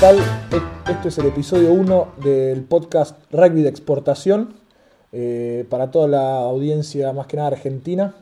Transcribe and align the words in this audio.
tal? 0.00 0.16
Este 0.88 1.08
es 1.08 1.18
el 1.18 1.26
episodio 1.26 1.74
1 1.74 2.08
del 2.24 2.62
podcast 2.62 3.18
Rugby 3.30 3.60
de 3.60 3.68
Exportación 3.68 4.54
eh, 5.12 5.66
para 5.68 5.90
toda 5.90 6.08
la 6.08 6.38
audiencia, 6.38 7.12
más 7.12 7.26
que 7.26 7.36
nada 7.36 7.48
argentina, 7.48 8.14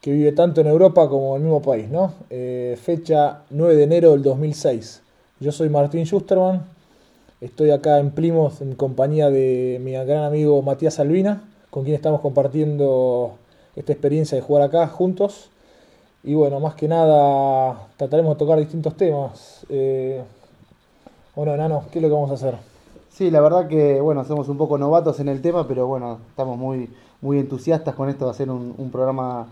que 0.00 0.12
vive 0.12 0.30
tanto 0.30 0.60
en 0.60 0.68
Europa 0.68 1.08
como 1.08 1.34
en 1.34 1.42
el 1.42 1.48
mismo 1.48 1.62
país, 1.62 1.88
¿no? 1.88 2.14
Eh, 2.30 2.78
fecha 2.80 3.42
9 3.50 3.74
de 3.74 3.82
enero 3.82 4.12
del 4.12 4.22
2006. 4.22 5.02
Yo 5.40 5.50
soy 5.50 5.68
Martín 5.68 6.04
Schusterman, 6.06 6.64
estoy 7.40 7.72
acá 7.72 7.98
en 7.98 8.12
Plymouth 8.12 8.60
en 8.60 8.76
compañía 8.76 9.30
de 9.30 9.80
mi 9.82 9.92
gran 9.92 10.22
amigo 10.22 10.62
Matías 10.62 11.00
Albina, 11.00 11.42
con 11.70 11.82
quien 11.82 11.96
estamos 11.96 12.20
compartiendo 12.20 13.34
esta 13.74 13.90
experiencia 13.90 14.36
de 14.36 14.42
jugar 14.42 14.62
acá 14.62 14.86
juntos. 14.86 15.50
Y 16.22 16.34
bueno, 16.34 16.60
más 16.60 16.76
que 16.76 16.86
nada 16.86 17.88
trataremos 17.96 18.36
de 18.36 18.38
tocar 18.38 18.60
distintos 18.60 18.96
temas. 18.96 19.66
Eh, 19.70 20.22
bueno, 21.40 21.54
Enano, 21.54 21.84
¿qué 21.90 22.00
es 22.00 22.02
lo 22.02 22.08
que 22.08 22.14
vamos 22.14 22.30
a 22.32 22.34
hacer? 22.34 22.58
Sí, 23.08 23.30
la 23.30 23.40
verdad 23.40 23.66
que, 23.66 23.98
bueno, 23.98 24.26
somos 24.26 24.50
un 24.50 24.58
poco 24.58 24.76
novatos 24.76 25.20
en 25.20 25.28
el 25.30 25.40
tema, 25.40 25.66
pero 25.66 25.86
bueno, 25.86 26.18
estamos 26.28 26.58
muy, 26.58 26.90
muy 27.22 27.38
entusiastas 27.38 27.94
con 27.94 28.10
esto 28.10 28.26
de 28.26 28.30
hacer 28.32 28.50
un, 28.50 28.90
programa 28.92 29.46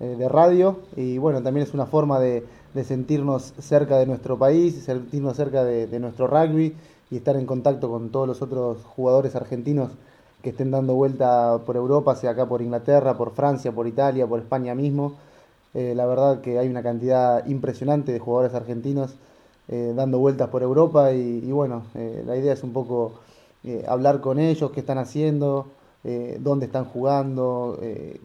eh, 0.00 0.16
de 0.18 0.26
radio. 0.30 0.78
Y 0.96 1.18
bueno, 1.18 1.42
también 1.42 1.66
es 1.66 1.74
una 1.74 1.84
forma 1.84 2.18
de, 2.18 2.46
sentirnos 2.82 3.52
cerca 3.58 3.98
de 3.98 4.06
nuestro 4.06 4.38
país, 4.38 4.84
sentirnos 4.86 5.36
cerca 5.36 5.64
de, 5.64 5.86
de 5.86 6.00
nuestro 6.00 6.28
rugby 6.28 6.74
y 7.10 7.16
estar 7.18 7.36
en 7.36 7.44
contacto 7.44 7.90
con 7.90 8.08
todos 8.08 8.26
los 8.26 8.40
otros 8.40 8.78
jugadores 8.96 9.36
argentinos 9.36 9.90
que 10.40 10.48
estén 10.48 10.70
dando 10.70 10.94
vuelta 10.94 11.58
por 11.66 11.76
Europa, 11.76 12.16
sea 12.16 12.30
acá 12.30 12.46
por 12.46 12.62
Inglaterra, 12.62 13.18
por 13.18 13.32
Francia, 13.32 13.70
por 13.70 13.86
Italia, 13.86 14.26
por 14.26 14.40
España 14.40 14.74
mismo. 14.74 15.12
Eh, 15.74 15.92
la 15.94 16.06
verdad 16.06 16.40
que 16.40 16.58
hay 16.58 16.68
una 16.68 16.82
cantidad 16.82 17.44
impresionante 17.44 18.12
de 18.12 18.18
jugadores 18.18 18.54
argentinos 18.54 19.14
eh, 19.68 19.92
dando 19.94 20.18
vueltas 20.18 20.48
por 20.48 20.62
Europa 20.62 21.12
y, 21.12 21.50
bueno, 21.50 21.84
eh, 21.94 22.22
la 22.26 22.36
idea 22.36 22.52
es 22.52 22.62
un 22.62 22.72
poco 22.72 23.20
hablar 23.88 24.20
con 24.20 24.38
ellos, 24.38 24.70
qué 24.72 24.80
están 24.80 24.98
haciendo, 24.98 25.68
dónde 26.40 26.66
están 26.66 26.84
jugando, 26.84 27.78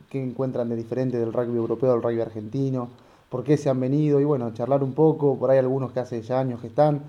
qué 0.10 0.22
encuentran 0.22 0.68
de 0.68 0.76
diferente 0.76 1.18
del 1.18 1.32
rugby 1.32 1.56
europeo 1.56 1.94
al 1.94 2.04
rugby 2.04 2.20
argentino, 2.20 2.90
por 3.30 3.46
qué 3.46 3.56
se 3.56 3.70
han 3.70 3.80
venido 3.80 4.20
y 4.20 4.26
bueno, 4.26 4.54
charlar 4.54 4.84
un 4.84 4.92
poco, 4.92 5.38
por 5.38 5.50
ahí 5.50 5.58
algunos 5.58 5.94
que 5.94 6.02
hace 6.02 6.22
ya 6.22 6.42
años 6.42 6.60
que 6.60 6.68
están, 6.68 7.04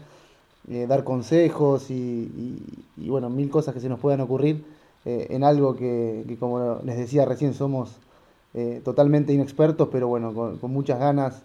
dar 0.87 1.03
consejos 1.03 1.91
y, 1.91 2.63
bueno, 2.99 3.29
mil 3.31 3.51
cosas 3.51 3.75
que 3.75 3.81
se 3.81 3.89
nos 3.89 3.99
puedan 3.99 4.21
ocurrir 4.21 4.65
en 5.05 5.43
algo 5.43 5.75
que, 5.75 6.37
como 6.39 6.79
les 6.85 6.99
decía 6.99 7.25
recién 7.25 7.53
somos 7.53 7.99
eh, 8.53 8.81
totalmente 8.85 9.33
inexpertos, 9.33 9.89
pero 9.93 10.09
bueno, 10.09 10.35
con, 10.35 10.59
muchas 10.73 10.99
ganas 10.99 11.43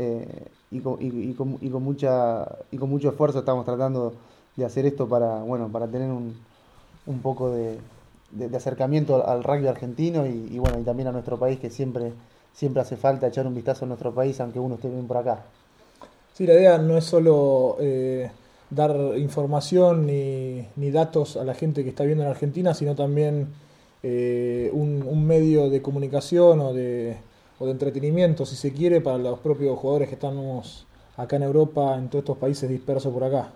eh, 0.00 0.46
y, 0.70 0.80
con, 0.80 0.96
y, 0.98 1.34
con, 1.34 1.58
y, 1.60 1.68
con, 1.68 1.82
mucha, 1.82 2.46
y 2.70 2.78
con 2.78 2.88
mucho 2.88 3.10
esfuerzo 3.10 3.40
estamos 3.40 3.66
tratando 3.66 4.14
de 4.56 4.64
hacer 4.64 4.86
esto 4.86 5.06
para, 5.06 5.42
bueno, 5.42 5.68
para 5.68 5.86
tener 5.88 6.10
un, 6.10 6.34
un 7.06 7.18
poco 7.20 7.50
de, 7.50 7.78
de, 8.30 8.56
acercamiento 8.56 9.26
al, 9.26 9.44
rugby 9.44 9.66
argentino 9.66 10.26
y, 10.26 10.58
bueno, 10.58 10.80
y 10.80 10.84
también 10.84 11.08
a 11.08 11.12
nuestro 11.12 11.38
país, 11.38 11.58
que 11.58 11.68
siempre, 11.68 12.12
siempre 12.54 12.80
hace 12.80 12.96
falta 12.96 13.26
echar 13.26 13.46
un 13.46 13.54
vistazo 13.54 13.84
a 13.84 13.88
nuestro 13.88 14.14
país, 14.14 14.40
aunque 14.40 14.58
uno 14.58 14.76
esté 14.76 14.88
bien 14.88 15.06
por 15.06 15.18
acá. 15.18 15.44
Sí, 16.32 16.46
la 16.46 16.54
idea 16.54 16.78
no 16.78 16.96
es 16.96 17.04
solo 17.04 17.76
eh, 17.80 18.30
dar 18.70 18.96
información 19.18 20.06
ni, 20.06 20.66
ni 20.76 20.90
datos 20.90 21.36
a 21.36 21.44
la 21.44 21.52
gente 21.54 21.82
que 21.82 21.90
está 21.90 22.04
viendo 22.04 22.24
en 22.24 22.30
Argentina, 22.30 22.72
sino 22.72 22.94
también 22.94 23.48
eh, 24.02 24.70
un, 24.72 25.26
medio 25.26 25.68
de 25.68 25.82
comunicación 25.82 26.60
o 26.60 26.72
de, 26.72 27.16
o 27.60 27.66
de 27.66 27.72
entretenimiento, 27.72 28.46
si 28.46 28.56
se 28.56 28.72
quiere, 28.72 29.00
para 29.00 29.18
los 29.18 29.38
propios 29.38 29.78
jugadores 29.78 30.08
que 30.08 30.14
estamos 30.14 30.86
acá 31.16 31.36
en 31.36 31.42
Europa, 31.42 31.94
en 31.96 32.08
todos 32.08 32.22
estos 32.22 32.38
países 32.38 32.68
dispersos 32.68 33.12
por 33.12 33.22
acá. 33.22 33.50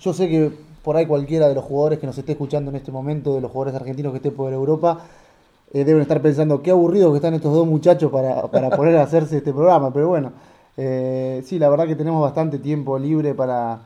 Yo 0.00 0.12
sé 0.12 0.28
que 0.28 0.50
por 0.82 0.96
ahí 0.96 1.06
cualquiera 1.06 1.46
de 1.48 1.54
los 1.54 1.64
jugadores 1.64 1.98
que 1.98 2.06
nos 2.06 2.16
esté 2.16 2.32
escuchando 2.32 2.70
en 2.70 2.76
este 2.76 2.90
momento, 2.90 3.34
de 3.34 3.42
los 3.42 3.50
jugadores 3.52 3.78
argentinos 3.78 4.10
que 4.12 4.16
estén 4.16 4.34
por 4.34 4.52
Europa, 4.52 5.00
eh, 5.72 5.84
deben 5.84 6.00
estar 6.02 6.20
pensando 6.22 6.62
qué 6.62 6.70
aburrido 6.70 7.10
que 7.12 7.16
están 7.16 7.34
estos 7.34 7.52
dos 7.52 7.66
muchachos 7.66 8.10
para, 8.10 8.48
para 8.48 8.70
poder 8.70 8.96
hacerse 8.96 9.36
este 9.36 9.52
programa. 9.52 9.92
Pero 9.92 10.08
bueno, 10.08 10.32
eh, 10.78 11.42
sí, 11.44 11.58
la 11.58 11.68
verdad 11.68 11.86
que 11.86 11.96
tenemos 11.96 12.22
bastante 12.22 12.58
tiempo 12.58 12.98
libre 12.98 13.34
para, 13.34 13.80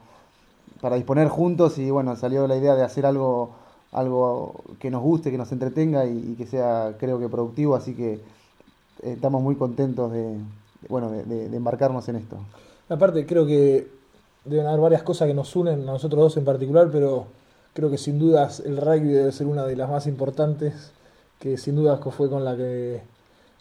para 0.81 0.95
disponer 0.95 1.29
juntos 1.29 1.77
y 1.79 1.91
bueno, 1.91 2.15
salió 2.15 2.47
la 2.47 2.57
idea 2.57 2.77
de 2.77 2.85
hacer 2.85 3.05
algo 3.05 3.51
algo 3.93 4.55
que 4.79 4.91
nos 4.91 5.03
guste, 5.03 5.31
que 5.31 5.39
nos 5.39 5.51
entretenga 5.53 6.05
y, 6.07 6.35
que 6.37 6.47
sea, 6.47 6.97
creo 6.99 7.19
que, 7.19 7.29
productivo. 7.29 7.75
Así 7.75 7.95
que 7.95 8.21
estamos 9.03 9.43
muy 9.43 9.57
contentos 9.57 10.13
de, 10.13 10.37
bueno, 10.89 11.11
de, 11.11 11.47
embarcarnos 11.57 12.09
en 12.09 12.17
esto. 12.17 12.37
Aparte, 12.89 13.27
creo 13.27 13.47
que 13.47 13.89
deben 14.45 14.67
haber 14.67 14.81
varias 14.81 15.03
cosas 15.03 15.29
que 15.29 15.35
nos 15.35 15.55
unen, 15.57 15.83
a 15.83 15.93
nosotros 15.93 16.21
dos 16.21 16.37
en 16.37 16.45
particular, 16.45 16.89
pero 16.91 17.27
creo 17.75 17.91
que 17.91 17.99
sin 17.99 18.19
dudas 18.19 18.61
el 18.61 18.77
rugby 18.77 19.09
debe 19.09 19.33
ser 19.33 19.47
una 19.47 19.65
de 19.65 19.77
las 19.77 19.91
más 19.91 20.07
importantes, 20.07 20.93
que 21.39 21.57
sin 21.57 21.77
dudas 21.77 22.01
fue 22.17 22.29
con 22.29 22.45
la 22.45 22.57
que 22.57 23.03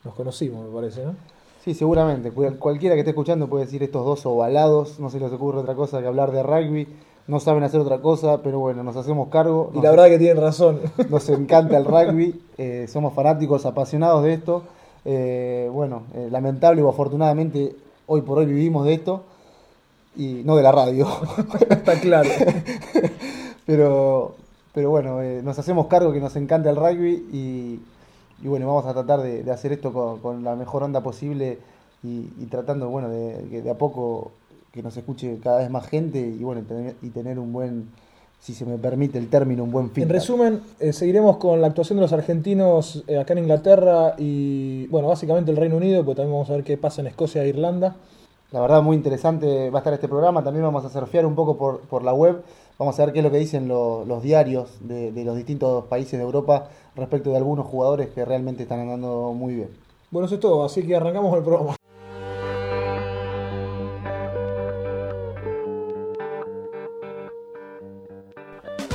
nos 0.04 0.14
conocimos, 0.16 0.66
me 0.66 0.74
parece, 0.74 1.06
¿no? 1.06 1.16
Sí, 1.64 1.74
seguramente. 1.74 2.32
Cualquiera 2.32 2.96
que 2.96 3.02
esté 3.02 3.12
escuchando 3.12 3.48
puede 3.48 3.66
decir 3.66 3.84
estos 3.84 4.06
dos 4.06 4.26
ovalados, 4.26 5.00
no 5.00 5.10
se 5.10 5.20
les 5.20 5.32
ocurre 5.32 5.60
otra 5.60 5.76
cosa 5.76 6.00
que 6.00 6.08
hablar 6.08 6.32
de 6.32 6.42
rugby 6.42 6.88
no 7.28 7.42
saben 7.42 7.64
hacer 7.64 7.80
otra 7.82 8.00
cosa, 8.00 8.42
pero 8.42 8.60
bueno, 8.60 8.84
nos 8.84 8.96
hacemos 8.96 9.28
cargo. 9.28 9.72
Y 9.74 9.82
la 9.82 9.92
verdad 9.92 10.08
que 10.08 10.18
tienen 10.18 10.42
razón. 10.42 10.80
Nos 11.10 11.28
encanta 11.30 11.78
el 11.78 11.86
rugby, 11.86 12.42
eh, 12.58 12.88
somos 12.88 13.14
fanáticos, 13.14 13.66
apasionados 13.66 14.24
de 14.24 14.34
esto. 14.34 14.64
Eh, 15.10 15.70
bueno, 15.72 16.04
eh, 16.16 16.28
lamentable 16.30 16.82
o 16.82 16.90
afortunadamente, 16.90 17.74
hoy 18.08 18.24
por 18.24 18.40
hoy 18.40 18.46
vivimos 18.46 18.86
de 18.86 18.94
esto 18.94 19.24
y 20.18 20.42
no 20.44 20.58
de 20.58 20.64
la 20.64 20.74
radio. 20.74 21.08
Está 21.70 21.98
claro. 22.02 22.30
pero, 23.66 24.36
pero 24.74 24.90
bueno, 24.90 25.22
nos 25.44 25.58
hacemos 25.58 25.88
cargo 25.88 26.12
que 26.12 26.20
nos 26.20 26.36
encanta 26.36 26.70
el 26.70 26.76
rugby 26.76 27.26
y, 27.32 27.80
bueno, 28.46 28.68
vamos 28.68 28.86
a 28.86 28.92
tratar 28.92 29.22
de, 29.22 29.50
hacer 29.50 29.72
esto 29.72 29.94
con, 30.22 30.44
la 30.44 30.58
mejor 30.58 30.84
onda 30.84 31.00
posible 31.00 31.58
y, 32.04 32.46
tratando, 32.48 32.90
bueno, 32.90 33.08
de, 33.08 33.62
de 33.62 33.70
a 33.70 33.78
poco 33.78 34.34
que 34.74 34.84
nos 34.84 34.98
escuche 34.98 35.40
cada 35.42 35.60
vez 35.60 35.70
más 35.70 35.88
gente 35.88 36.20
y 36.20 36.44
bueno, 36.44 36.64
y 37.02 37.10
tener 37.12 37.40
un 37.40 37.54
buen, 37.54 37.88
si 38.40 38.54
se 38.54 38.66
me 38.66 38.78
permite 38.78 39.18
el 39.18 39.30
término, 39.30 39.64
un 39.64 39.72
buen 39.72 39.90
feedback. 39.90 40.10
En 40.10 40.16
resumen, 40.16 40.62
eh, 40.80 40.94
seguiremos 40.94 41.38
con 41.38 41.60
la 41.60 41.68
actuación 41.68 41.98
de 41.98 42.04
los 42.04 42.14
argentinos 42.14 43.04
eh, 43.08 43.18
acá 43.18 43.34
en 43.34 43.40
Inglaterra 43.40 44.16
y 44.18 44.88
bueno, 44.88 45.08
básicamente 45.08 45.52
el 45.52 45.58
Reino 45.58 45.78
Unido, 45.78 46.06
pues 46.06 46.18
también 46.18 46.34
vamos 46.34 46.50
a 46.50 46.54
ver 46.54 46.64
qué 46.64 46.78
pasa 46.78 47.02
en 47.02 47.08
Escocia 47.08 47.44
e 47.44 47.50
Irlanda. 47.50 47.96
La 48.52 48.62
verdad, 48.62 48.82
muy 48.82 48.96
interesante 48.96 49.70
va 49.70 49.80
a 49.80 49.82
estar 49.82 49.94
este 49.94 50.08
programa. 50.08 50.44
También 50.44 50.64
vamos 50.64 50.86
a 50.86 50.90
surfear 50.90 51.26
un 51.26 51.36
poco 51.36 51.58
por, 51.58 51.82
por 51.82 52.04
la 52.04 52.14
web. 52.14 52.44
Vamos 52.80 52.98
a 52.98 53.06
ver 53.06 53.14
qué 53.14 53.20
es 53.20 53.26
lo 53.26 53.32
que 53.32 53.40
dicen 53.40 53.68
los 53.68 54.24
diarios 54.24 54.70
de, 54.80 55.12
de 55.12 55.26
los 55.26 55.36
distintos 55.36 55.86
países 55.86 56.18
de 56.18 56.24
Europa 56.24 56.70
respecto 56.96 57.32
de 57.32 57.38
algunos 57.38 57.66
jugadores 57.66 58.10
que 58.10 58.24
realmente 58.24 58.64
están 58.64 58.80
andando 58.80 59.34
muy 59.34 59.56
bien. 59.56 59.70
Bueno, 60.12 60.28
eso 60.28 60.36
es 60.36 60.42
todo, 60.42 60.64
así 60.64 60.84
que 60.84 60.96
arrancamos 60.96 61.36
el 61.36 61.44
programa. 61.44 61.77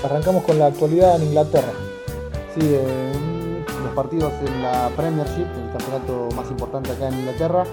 Arrancamos 0.05 0.43
con 0.43 0.59
la 0.59 0.67
actualidad 0.67 1.15
en 1.15 1.29
Inglaterra. 1.29 1.73
Sí, 2.57 2.77
los 3.85 3.95
partidos 3.95 4.33
en 4.45 4.61
la 4.61 4.91
Premiership, 4.97 5.47
el 5.47 5.71
campeonato 5.71 6.29
más 6.35 6.51
importante 6.51 6.91
acá 6.91 7.07
en 7.07 7.21
Inglaterra. 7.21 7.65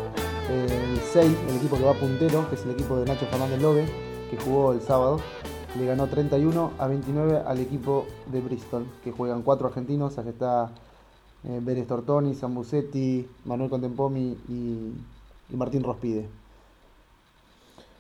el 0.48 1.00
6, 1.12 1.26
el 1.50 1.56
equipo 1.56 1.76
que 1.78 1.84
va 1.84 1.94
puntero, 1.94 2.48
que 2.48 2.56
es 2.56 2.64
el 2.66 2.72
equipo 2.72 2.98
de 2.98 3.06
Nacho 3.06 3.26
Fernández 3.26 3.60
Lobe, 3.60 3.86
que 4.30 4.38
jugó 4.38 4.74
el 4.74 4.82
sábado, 4.82 5.20
le 5.80 5.88
ganó 5.88 6.06
31 6.06 6.74
a 6.78 6.88
29 6.88 7.42
al 7.48 7.60
equipo 7.62 8.06
de 8.32 8.42
Bristol, 8.42 8.86
que 9.04 9.12
juegan 9.12 9.42
cuatro 9.42 9.68
argentinos. 9.68 10.20
Aquí 10.20 10.30
está 10.30 10.70
eh, 11.46 11.60
Beres 11.64 11.88
Tortoni, 11.88 12.36
Zambucetti, 12.36 13.28
Manuel 13.46 13.72
Contempomi 13.72 14.38
y, 14.48 14.94
y 15.50 15.56
Martín 15.56 15.82
Rospide. 15.82 16.28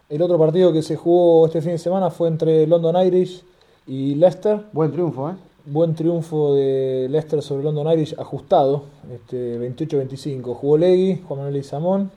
El 0.07 0.21
otro 0.21 0.38
partido 0.38 0.71
que 0.71 0.83
se 0.83 0.95
jugó 0.95 1.48
este 1.48 1.62
fin 1.62 1.71
de 1.71 1.77
semana 1.80 2.12
fue 2.12 2.27
entre 2.27 2.68
London 2.68 2.95
Irish 3.07 3.44
y 3.87 4.15
Leicester. 4.15 4.65
Buen 4.71 4.91
triunfo, 4.91 5.29
¿eh? 5.29 5.35
Buen 5.65 5.93
triunfo 5.93 6.55
de 6.55 7.07
Leicester 7.09 7.41
sobre 7.41 7.63
London 7.63 7.91
Irish, 7.91 8.15
ajustado, 8.17 8.85
este, 9.13 9.59
28-25. 9.59 10.55
Jugó 10.55 10.77
Legui, 10.77 11.21
Juan 11.27 11.39
Manuel 11.41 11.57
Izamón, 11.57 12.11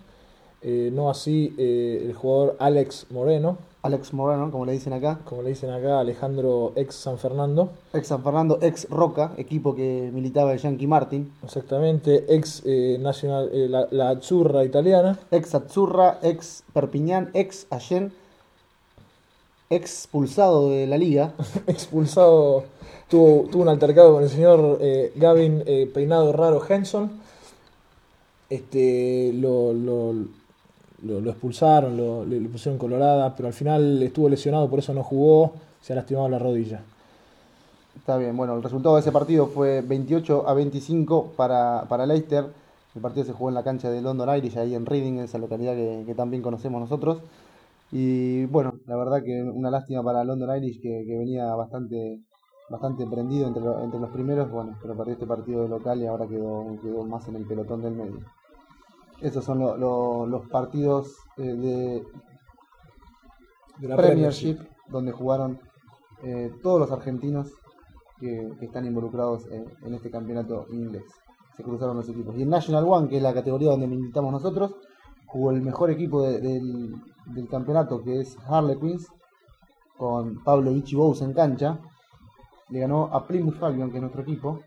eh, 0.62 0.90
no 0.92 1.10
así 1.10 1.54
eh, 1.58 2.02
el 2.06 2.14
jugador 2.14 2.56
Alex 2.58 3.06
Moreno. 3.10 3.58
Alex 3.82 4.12
Moreno, 4.14 4.50
como 4.52 4.64
le 4.64 4.72
dicen 4.72 4.92
acá. 4.92 5.18
Como 5.24 5.42
le 5.42 5.50
dicen 5.50 5.70
acá, 5.70 5.98
Alejandro 5.98 6.72
ex 6.76 6.94
San 6.94 7.18
Fernando. 7.18 7.72
Ex 7.92 8.06
San 8.06 8.22
Fernando, 8.22 8.58
ex 8.62 8.88
Roca, 8.88 9.32
equipo 9.36 9.74
que 9.74 10.10
militaba 10.14 10.52
el 10.52 10.60
Yankee 10.60 10.86
Martin. 10.86 11.32
Exactamente, 11.42 12.24
ex 12.34 12.62
eh, 12.64 12.96
Nacional, 13.00 13.50
la, 13.52 13.88
la, 13.90 14.10
Azzurra 14.10 14.64
italiana. 14.64 15.18
Ex 15.32 15.54
Azzurra, 15.54 16.20
ex 16.22 16.62
Perpiñán, 16.72 17.30
ex 17.34 17.66
Allen 17.70 18.12
expulsado 19.74 20.70
de 20.70 20.86
la 20.86 20.98
liga. 20.98 21.32
expulsado, 21.66 22.64
tuvo, 23.08 23.48
tuvo 23.50 23.62
un 23.62 23.68
altercado 23.68 24.14
con 24.14 24.22
el 24.22 24.30
señor 24.30 24.78
eh, 24.80 25.12
Gavin 25.16 25.62
eh, 25.66 25.90
Peinado 25.92 26.32
Raro 26.32 26.62
Henson. 26.66 27.10
Este, 28.50 29.32
lo, 29.34 29.72
lo, 29.72 30.12
lo, 31.02 31.30
expulsaron, 31.30 31.96
lo, 31.96 32.24
le, 32.26 32.38
pusieron 32.48 32.78
colorada, 32.78 33.34
pero 33.34 33.48
al 33.48 33.54
final 33.54 34.02
estuvo 34.02 34.28
lesionado, 34.28 34.68
por 34.68 34.78
eso 34.78 34.92
no 34.92 35.02
jugó, 35.02 35.54
se 35.80 35.94
ha 35.94 35.96
lastimado 35.96 36.28
la 36.28 36.38
rodilla. 36.38 36.82
Está 37.96 38.18
bien, 38.18 38.36
bueno, 38.36 38.54
el 38.54 38.62
resultado 38.62 38.96
de 38.96 39.00
ese 39.00 39.10
partido 39.10 39.46
fue 39.46 39.80
28 39.80 40.46
a 40.46 40.52
25 40.52 41.32
para, 41.34 41.86
para 41.88 42.04
Leicester. 42.04 42.44
El 42.94 43.00
partido 43.00 43.24
se 43.24 43.32
jugó 43.32 43.48
en 43.48 43.54
la 43.54 43.62
cancha 43.62 43.88
de 43.90 44.02
London 44.02 44.36
Irish, 44.36 44.58
ahí 44.58 44.74
en 44.74 44.84
Reading, 44.84 45.20
esa 45.20 45.38
localidad 45.38 45.74
que, 45.74 46.02
que 46.06 46.14
también 46.14 46.42
conocemos 46.42 46.78
nosotros. 46.78 47.18
Y 47.92 48.46
bueno, 48.46 48.72
la 48.86 48.96
verdad 48.96 49.22
que 49.22 49.42
una 49.42 49.70
lástima 49.70 50.02
para 50.02 50.24
London 50.24 50.56
Irish 50.56 50.80
que, 50.80 51.04
que 51.06 51.16
venía 51.16 51.54
bastante 51.54 52.20
bastante 52.72 53.06
prendido 53.06 53.46
entre, 53.46 53.62
entre 53.84 54.00
los 54.00 54.10
primeros, 54.10 54.50
bueno, 54.50 54.78
pero 54.80 54.96
perdió 54.96 55.12
este 55.12 55.26
partido 55.26 55.62
de 55.62 55.68
local 55.68 56.00
y 56.00 56.06
ahora 56.06 56.26
quedó, 56.26 56.64
quedó 56.80 57.04
más 57.04 57.28
en 57.28 57.36
el 57.36 57.46
pelotón 57.46 57.82
del 57.82 57.94
medio. 57.94 58.20
Esos 59.20 59.44
son 59.44 59.60
los 59.60 60.48
partidos 60.48 61.14
eh, 61.36 61.42
de, 61.42 62.02
la 63.86 63.96
Premiership, 63.96 64.58
donde 64.88 65.12
jugaron 65.12 65.60
eh, 66.22 66.50
todos 66.62 66.80
los 66.80 66.90
argentinos 66.90 67.52
que, 68.18 68.50
están 68.62 68.86
involucrados 68.86 69.46
en, 69.50 69.94
este 69.94 70.10
campeonato 70.10 70.66
inglés. 70.70 71.04
Se 71.56 71.62
cruzaron 71.62 71.96
los 71.96 72.08
equipos. 72.08 72.36
Y 72.36 72.42
en 72.42 72.48
National 72.48 72.84
One, 72.88 73.08
que 73.08 73.18
es 73.18 73.22
la 73.22 73.34
categoría 73.34 73.70
donde 73.70 73.86
militamos 73.86 74.32
nosotros, 74.32 74.74
jugó 75.32 75.50
el 75.50 75.62
mejor 75.62 75.90
equipo 75.90 76.22
del, 76.22 76.94
del, 77.26 77.48
campeonato, 77.48 78.02
que 78.02 78.20
es 78.20 78.36
Harlequins, 78.46 79.08
con 79.96 80.42
Pablo 80.44 80.72
Ichibous 80.72 81.22
en 81.22 81.32
cancha, 81.32 81.78
le 82.68 82.80
ganó 82.80 83.04
a 83.12 83.26
Plymouth 83.26 83.62
Albion, 83.62 83.90
que 83.90 83.96
es 83.96 84.02
nuestro 84.02 84.22
equipo, 84.22 84.60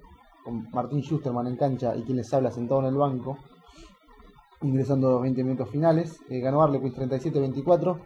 con 0.44 0.68
Martín 0.72 1.02
Schusterman 1.02 1.48
en 1.48 1.56
cancha 1.56 1.96
y 1.96 2.04
quien 2.04 2.18
les 2.18 2.34
habla 2.34 2.52
sentado 2.52 2.82
en 2.82 2.88
el 2.88 2.96
banco, 2.96 3.38
ingresando 4.62 5.12
los 5.12 5.22
20 5.22 5.44
minutos 5.44 5.70
finales. 5.70 6.20
Eh, 6.30 6.40
ganó 6.40 6.64
Harlequins 6.64 6.96
37-24. 6.98 7.98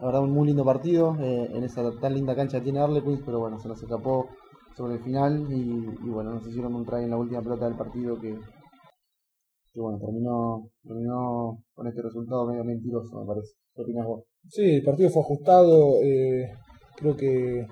La 0.00 0.06
verdad, 0.06 0.22
un 0.22 0.32
muy 0.32 0.48
lindo 0.48 0.64
partido 0.64 1.16
eh, 1.20 1.50
en 1.54 1.64
esa 1.64 1.90
tan 2.00 2.14
linda 2.14 2.34
cancha 2.34 2.60
tiene 2.60 2.80
Harlequins, 2.80 3.22
pero 3.24 3.38
bueno, 3.38 3.58
se 3.58 3.68
nos 3.68 3.82
escapó 3.82 4.28
sobre 4.76 4.94
el 4.94 5.00
final 5.00 5.46
y, 5.50 6.08
bueno, 6.08 6.34
nos 6.34 6.46
hicieron 6.46 6.74
un 6.74 6.84
try 6.84 7.04
en 7.04 7.10
la 7.10 7.16
última 7.16 7.40
pelota 7.40 7.66
del 7.66 7.76
partido 7.76 8.18
que, 8.18 8.38
bueno, 9.82 9.98
terminó, 9.98 10.68
terminó 10.82 11.58
con 11.74 11.86
este 11.88 12.02
resultado 12.02 12.46
medio 12.46 12.64
mentiroso, 12.64 13.20
me 13.20 13.26
parece. 13.26 13.54
¿Qué 13.74 13.82
opinas 13.82 14.06
vos? 14.06 14.24
Sí, 14.48 14.76
el 14.76 14.82
partido 14.82 15.10
fue 15.10 15.22
ajustado. 15.22 16.00
Eh, 16.02 16.52
creo 16.96 17.16
que 17.16 17.66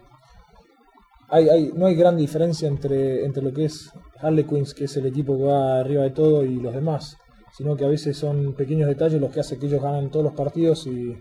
no 1.74 1.86
hay 1.86 1.94
gran 1.94 2.16
diferencia 2.16 2.68
entre, 2.68 3.24
entre 3.24 3.42
lo 3.42 3.52
que 3.52 3.64
es 3.64 3.90
Harlequins, 4.20 4.74
que 4.74 4.84
es 4.84 4.96
el 4.96 5.06
equipo 5.06 5.36
que 5.36 5.44
va 5.44 5.80
arriba 5.80 6.02
de 6.02 6.10
todo, 6.10 6.44
y 6.44 6.56
los 6.56 6.74
demás, 6.74 7.16
sino 7.56 7.76
que 7.76 7.84
a 7.84 7.88
veces 7.88 8.16
son 8.16 8.54
pequeños 8.54 8.88
detalles 8.88 9.20
los 9.20 9.32
que 9.32 9.40
hacen 9.40 9.58
que 9.58 9.66
ellos 9.66 9.82
ganen 9.82 10.10
todos 10.10 10.24
los 10.24 10.34
partidos 10.34 10.86
y, 10.86 11.16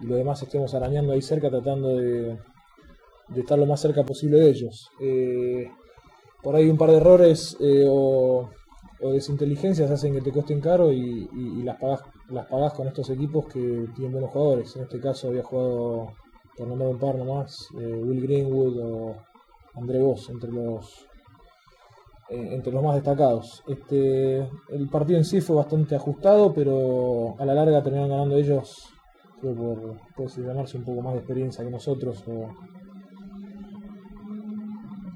los 0.00 0.18
demás 0.18 0.42
estemos 0.42 0.74
arañando 0.74 1.12
ahí 1.12 1.22
cerca 1.22 1.48
tratando 1.48 1.96
de, 1.96 2.36
estar 3.36 3.56
lo 3.56 3.66
más 3.66 3.80
cerca 3.80 4.02
posible 4.02 4.40
de 4.40 4.50
ellos. 4.50 4.88
Eh, 5.00 5.68
por 6.42 6.56
ahí 6.56 6.68
un 6.68 6.76
par 6.76 6.90
de 6.90 6.96
errores 6.96 7.56
eh, 7.60 7.86
o, 7.88 8.50
desinteligencias 9.10 9.90
hacen 9.90 10.14
que 10.14 10.20
te 10.20 10.32
cuesten 10.32 10.60
caro 10.60 10.92
y, 10.92 11.28
las 11.64 11.76
pagas 11.78 12.02
las 12.28 12.46
pagás 12.46 12.72
con 12.72 12.86
estos 12.86 13.10
equipos 13.10 13.46
que 13.46 13.88
tienen 13.94 14.12
buenos 14.12 14.30
jugadores. 14.30 14.74
En 14.76 14.82
este 14.82 15.00
caso 15.00 15.28
había 15.28 15.42
jugado, 15.42 16.12
por 16.56 16.68
nombrar 16.68 16.90
un 16.90 16.98
par 16.98 17.16
nomás, 17.16 17.68
eh, 17.78 17.94
Will 17.94 18.22
Greenwood 18.22 18.78
o 18.78 19.16
André 19.74 20.00
Vos 20.00 20.28
entre 20.30 20.50
los 20.50 21.06
eh, 22.32 22.54
entre 22.54 22.72
los 22.72 22.82
más 22.82 22.94
destacados. 22.94 23.62
Este, 23.66 24.38
el 24.70 24.88
partido 24.90 25.18
en 25.18 25.24
sí 25.24 25.40
fue 25.40 25.56
bastante 25.56 25.96
ajustado, 25.96 26.54
pero 26.54 27.34
a 27.38 27.44
la 27.44 27.54
larga 27.54 27.82
terminaron 27.82 28.10
ganando 28.10 28.36
ellos, 28.36 28.88
creo 29.40 29.54
por 29.54 29.96
pues, 30.16 30.38
ganarse 30.38 30.78
un 30.78 30.84
poco 30.84 31.02
más 31.02 31.12
de 31.12 31.18
experiencia 31.18 31.64
que 31.64 31.70
nosotros. 31.70 32.24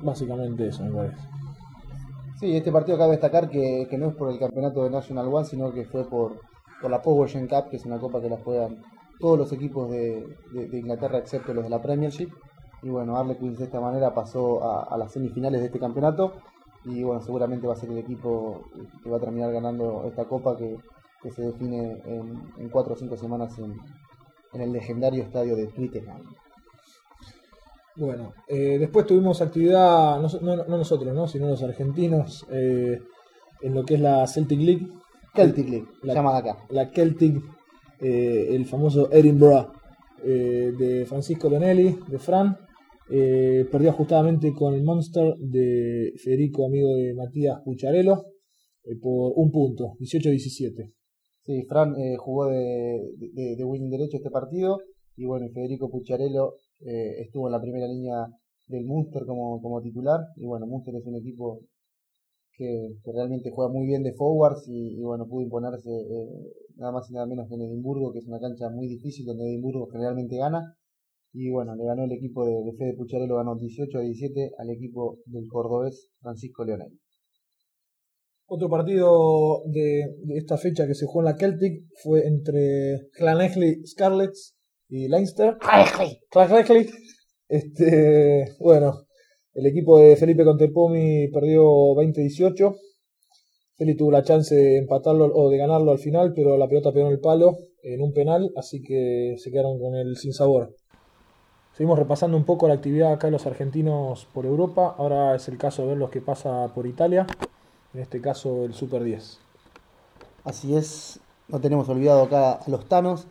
Básicamente 0.02 0.68
eso, 0.68 0.84
me 0.84 0.92
parece. 0.92 1.36
Sí, 2.38 2.56
este 2.56 2.70
partido 2.70 2.98
cabe 2.98 3.12
destacar 3.12 3.48
que, 3.48 3.88
no 3.98 4.08
es 4.08 4.14
por 4.14 4.30
el 4.30 4.38
campeonato 4.38 4.84
de 4.84 4.90
National 4.90 5.28
One, 5.28 5.46
sino 5.46 5.72
que 5.72 5.84
fue 5.84 6.04
por, 6.04 6.40
por 6.80 6.90
la 6.90 7.02
Power 7.02 7.30
Cup, 7.48 7.70
que 7.70 7.76
es 7.76 7.86
una 7.86 7.98
copa 7.98 8.20
que 8.20 8.28
la 8.28 8.36
juegan 8.36 8.82
todos 9.18 9.38
los 9.38 9.52
equipos 9.52 9.90
de 9.90 10.36
Inglaterra, 10.72 11.18
excepto 11.18 11.54
los 11.54 11.64
de 11.64 11.70
la 11.70 11.80
Premiership. 11.80 12.30
Y 12.82 12.88
bueno, 12.88 13.16
Harlequins 13.16 13.58
de 13.58 13.64
esta 13.64 13.80
manera 13.80 14.14
pasó 14.14 14.62
a, 14.62 14.96
las 14.96 15.12
semifinales 15.12 15.60
de 15.60 15.66
este 15.66 15.80
campeonato. 15.80 16.34
Y 16.84 17.02
bueno, 17.02 17.20
seguramente 17.20 17.66
va 17.66 17.72
a 17.72 17.76
ser 17.76 17.90
el 17.90 17.98
equipo 17.98 18.64
que 19.02 19.10
va 19.10 19.16
a 19.16 19.20
terminar 19.20 19.52
ganando 19.52 20.04
esta 20.06 20.26
copa 20.26 20.56
que, 20.56 20.76
se 21.30 21.42
define 21.42 22.00
en, 22.04 22.68
cuatro 22.70 22.94
o 22.94 22.96
cinco 22.96 23.16
semanas 23.16 23.58
en, 23.58 23.74
el 24.60 24.72
legendario 24.72 25.24
estadio 25.24 25.56
de 25.56 25.66
Twickenham. 25.66 26.22
Bueno, 27.96 28.34
eh, 28.48 28.78
después 28.78 29.06
tuvimos 29.06 29.40
actividad, 29.40 30.20
no, 30.20 30.56
nosotros, 30.66 31.14
¿no? 31.14 31.26
sino 31.26 31.48
los 31.48 31.62
argentinos, 31.62 32.46
eh, 32.50 33.00
en 33.62 33.74
lo 33.74 33.84
que 33.84 33.94
es 33.94 34.00
la 34.00 34.26
Celtic 34.26 34.60
League. 34.60 34.86
Celtic 35.34 35.68
League, 35.68 35.86
la, 36.02 36.14
llamada 36.14 36.38
acá. 36.38 36.58
La 36.70 36.90
Celtic, 36.90 37.42
eh, 38.00 38.48
el 38.50 38.66
famoso 38.66 39.10
Edinburgh 39.10 39.72
de 40.22 41.04
Francisco 41.06 41.48
Lonelli, 41.48 41.98
de 42.08 42.18
Fran. 42.18 42.56
Eh, 43.08 43.64
perdió 43.70 43.90
ajustadamente 43.90 44.52
con 44.52 44.74
el 44.74 44.82
Monster 44.82 45.36
de 45.38 46.12
Federico, 46.16 46.66
amigo 46.66 46.88
de 46.96 47.14
Matías 47.14 47.60
Pucharello, 47.64 48.24
eh, 48.82 48.96
por 49.00 49.32
un 49.36 49.52
punto, 49.52 49.94
18-17. 50.00 50.92
Sí, 51.42 51.62
Fran 51.68 51.94
eh, 51.96 52.16
jugó 52.18 52.46
de, 52.46 52.98
de, 53.56 53.64
winning 53.64 53.90
derecho 53.90 54.16
este 54.16 54.30
partido 54.30 54.80
y 55.14 55.24
bueno, 55.24 55.46
Federico 55.54 55.88
Pucharello 55.88 56.54
estuvo 56.80 57.48
en 57.48 57.52
la 57.52 57.60
primera 57.60 57.86
línea 57.86 58.26
del 58.66 58.84
Munster 58.84 59.24
como, 59.26 59.60
como 59.60 59.80
titular 59.80 60.20
y 60.36 60.44
bueno, 60.44 60.66
Munster 60.66 60.94
es 60.94 61.06
un 61.06 61.16
equipo 61.16 61.60
que, 62.52 62.96
realmente 63.04 63.50
juega 63.50 63.70
muy 63.70 63.86
bien 63.86 64.02
de 64.02 64.14
forwards 64.14 64.64
y, 64.66 65.00
bueno, 65.02 65.26
pudo 65.26 65.42
imponerse 65.42 65.90
nada 66.76 66.92
más 66.92 67.08
y 67.10 67.14
nada 67.14 67.26
menos 67.26 67.48
que 67.48 67.54
en 67.54 67.62
Edimburgo, 67.62 68.12
que 68.12 68.18
es 68.18 68.26
una 68.26 68.40
cancha 68.40 68.68
muy 68.70 68.88
difícil 68.88 69.26
donde 69.26 69.44
Edimburgo 69.44 69.86
generalmente 69.86 70.36
gana 70.36 70.76
y 71.32 71.50
bueno, 71.50 71.74
le 71.76 71.84
ganó 71.84 72.04
el 72.04 72.12
equipo 72.12 72.46
de, 72.46 72.64
de 72.64 72.72
Fede 72.76 72.96
Pucharello, 72.96 73.36
ganó 73.36 73.56
18 73.56 73.98
a 73.98 74.00
17 74.00 74.52
al 74.58 74.70
equipo 74.70 75.18
del 75.26 75.46
cordobés 75.48 76.10
Francisco 76.20 76.64
Leonel. 76.64 76.98
Otro 78.48 78.70
partido 78.70 79.62
de, 79.66 80.04
esta 80.36 80.56
fecha 80.56 80.86
que 80.86 80.94
se 80.94 81.04
jugó 81.04 81.20
en 81.20 81.24
la 81.26 81.36
Celtic 81.36 81.84
fue 82.02 82.26
entre 82.26 83.08
Clanechley 83.12 83.84
Scarlets 83.84 84.55
y 84.88 85.08
Leinster. 85.08 85.56
Este, 87.48 88.56
bueno, 88.58 89.06
el 89.54 89.66
equipo 89.66 89.98
de 89.98 90.16
Felipe 90.16 90.44
Contepomi 90.44 91.28
perdió 91.28 91.62
20-18. 91.94 92.76
Felipe 93.76 93.98
tuvo 93.98 94.10
la 94.10 94.22
chance 94.22 94.54
de 94.54 94.78
empatarlo 94.78 95.26
o 95.34 95.50
de 95.50 95.58
ganarlo 95.58 95.92
al 95.92 95.98
final, 95.98 96.32
pero 96.34 96.56
la 96.56 96.68
pelota 96.68 96.92
pegó 96.92 97.06
en 97.06 97.12
el 97.12 97.20
palo 97.20 97.56
en 97.82 98.02
un 98.02 98.12
penal, 98.12 98.50
así 98.56 98.82
que 98.82 99.36
se 99.38 99.50
quedaron 99.50 99.78
con 99.78 99.94
el 99.94 100.16
sin 100.16 100.32
sabor. 100.32 100.74
Seguimos 101.76 101.98
repasando 101.98 102.38
un 102.38 102.44
poco 102.44 102.66
la 102.66 102.74
actividad 102.74 103.12
acá 103.12 103.26
de 103.26 103.32
los 103.32 103.46
argentinos 103.46 104.26
por 104.32 104.46
Europa. 104.46 104.94
Ahora 104.96 105.36
es 105.36 105.46
el 105.48 105.58
caso 105.58 105.82
de 105.82 105.88
ver 105.88 105.98
lo 105.98 106.10
que 106.10 106.22
pasa 106.22 106.72
por 106.74 106.86
Italia. 106.86 107.26
En 107.92 108.00
este 108.00 108.20
caso 108.20 108.64
el 108.64 108.72
Super 108.72 109.04
10. 109.04 109.38
Así 110.44 110.74
es, 110.74 111.20
no 111.48 111.60
tenemos 111.60 111.88
olvidado 111.88 112.22
acá 112.22 112.52
a 112.52 112.70
los 112.70 112.88
Tanos, 112.88 113.26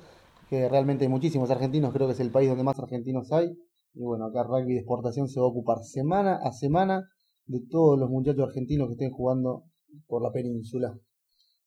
que 0.49 0.69
realmente 0.69 1.05
hay 1.05 1.09
muchísimos 1.09 1.49
argentinos, 1.49 1.93
creo 1.93 2.07
que 2.07 2.13
es 2.13 2.19
el 2.19 2.31
país 2.31 2.49
donde 2.49 2.63
más 2.63 2.79
argentinos 2.79 3.31
hay. 3.31 3.49
Y 3.93 4.03
bueno, 4.03 4.25
acá 4.25 4.43
Rugby 4.43 4.73
de 4.73 4.79
Exportación 4.79 5.27
se 5.27 5.39
va 5.39 5.45
a 5.45 5.49
ocupar 5.49 5.83
semana 5.83 6.39
a 6.43 6.51
semana 6.51 7.07
de 7.45 7.61
todos 7.69 7.97
los 7.97 8.09
muchachos 8.09 8.47
argentinos 8.47 8.87
que 8.87 8.93
estén 8.93 9.11
jugando 9.11 9.63
por 10.07 10.21
la 10.21 10.31
península. 10.31 10.97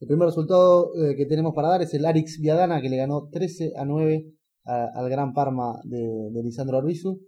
El 0.00 0.06
primer 0.06 0.26
resultado 0.26 0.92
eh, 0.94 1.16
que 1.16 1.26
tenemos 1.26 1.54
para 1.54 1.68
dar 1.68 1.82
es 1.82 1.92
el 1.94 2.04
Arix 2.04 2.38
Viadana, 2.40 2.80
que 2.80 2.88
le 2.88 2.96
ganó 2.96 3.28
13 3.30 3.72
a 3.76 3.84
9 3.84 4.26
al 4.64 5.08
Gran 5.08 5.32
Parma 5.32 5.80
de, 5.84 6.30
Lisandro 6.42 6.76
Arbizu. 6.76 7.20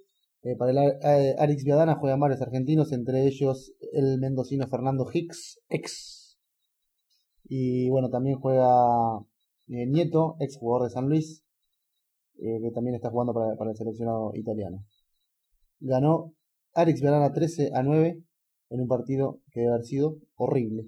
Eh, 0.42 0.56
para 0.56 0.70
el 0.70 1.38
Arix 1.38 1.64
Viadana 1.64 1.96
juegan 1.96 2.20
varios 2.20 2.42
argentinos, 2.42 2.92
entre 2.92 3.26
ellos 3.26 3.72
el 3.92 4.18
mendocino 4.20 4.66
Fernando 4.68 5.08
Hicks, 5.12 5.60
ex. 5.68 6.38
Y 7.44 7.88
bueno, 7.88 8.10
también 8.10 8.38
juega 8.38 9.24
Nieto, 9.70 10.36
ex 10.40 10.56
jugador 10.56 10.88
de 10.88 10.94
San 10.94 11.08
Luis, 11.08 11.44
que 12.36 12.70
también 12.74 12.96
está 12.96 13.10
jugando 13.10 13.32
para, 13.32 13.56
para, 13.56 13.70
el 13.70 13.76
seleccionado 13.76 14.32
italiano. 14.34 14.84
Ganó 15.78 16.34
Arix 16.74 17.00
Viadana 17.00 17.32
13 17.32 17.70
a 17.74 17.82
9 17.82 18.22
en 18.70 18.80
un 18.80 18.88
partido 18.88 19.40
que 19.52 19.60
debe 19.60 19.72
haber 19.72 19.84
sido 19.84 20.18
horrible. 20.36 20.86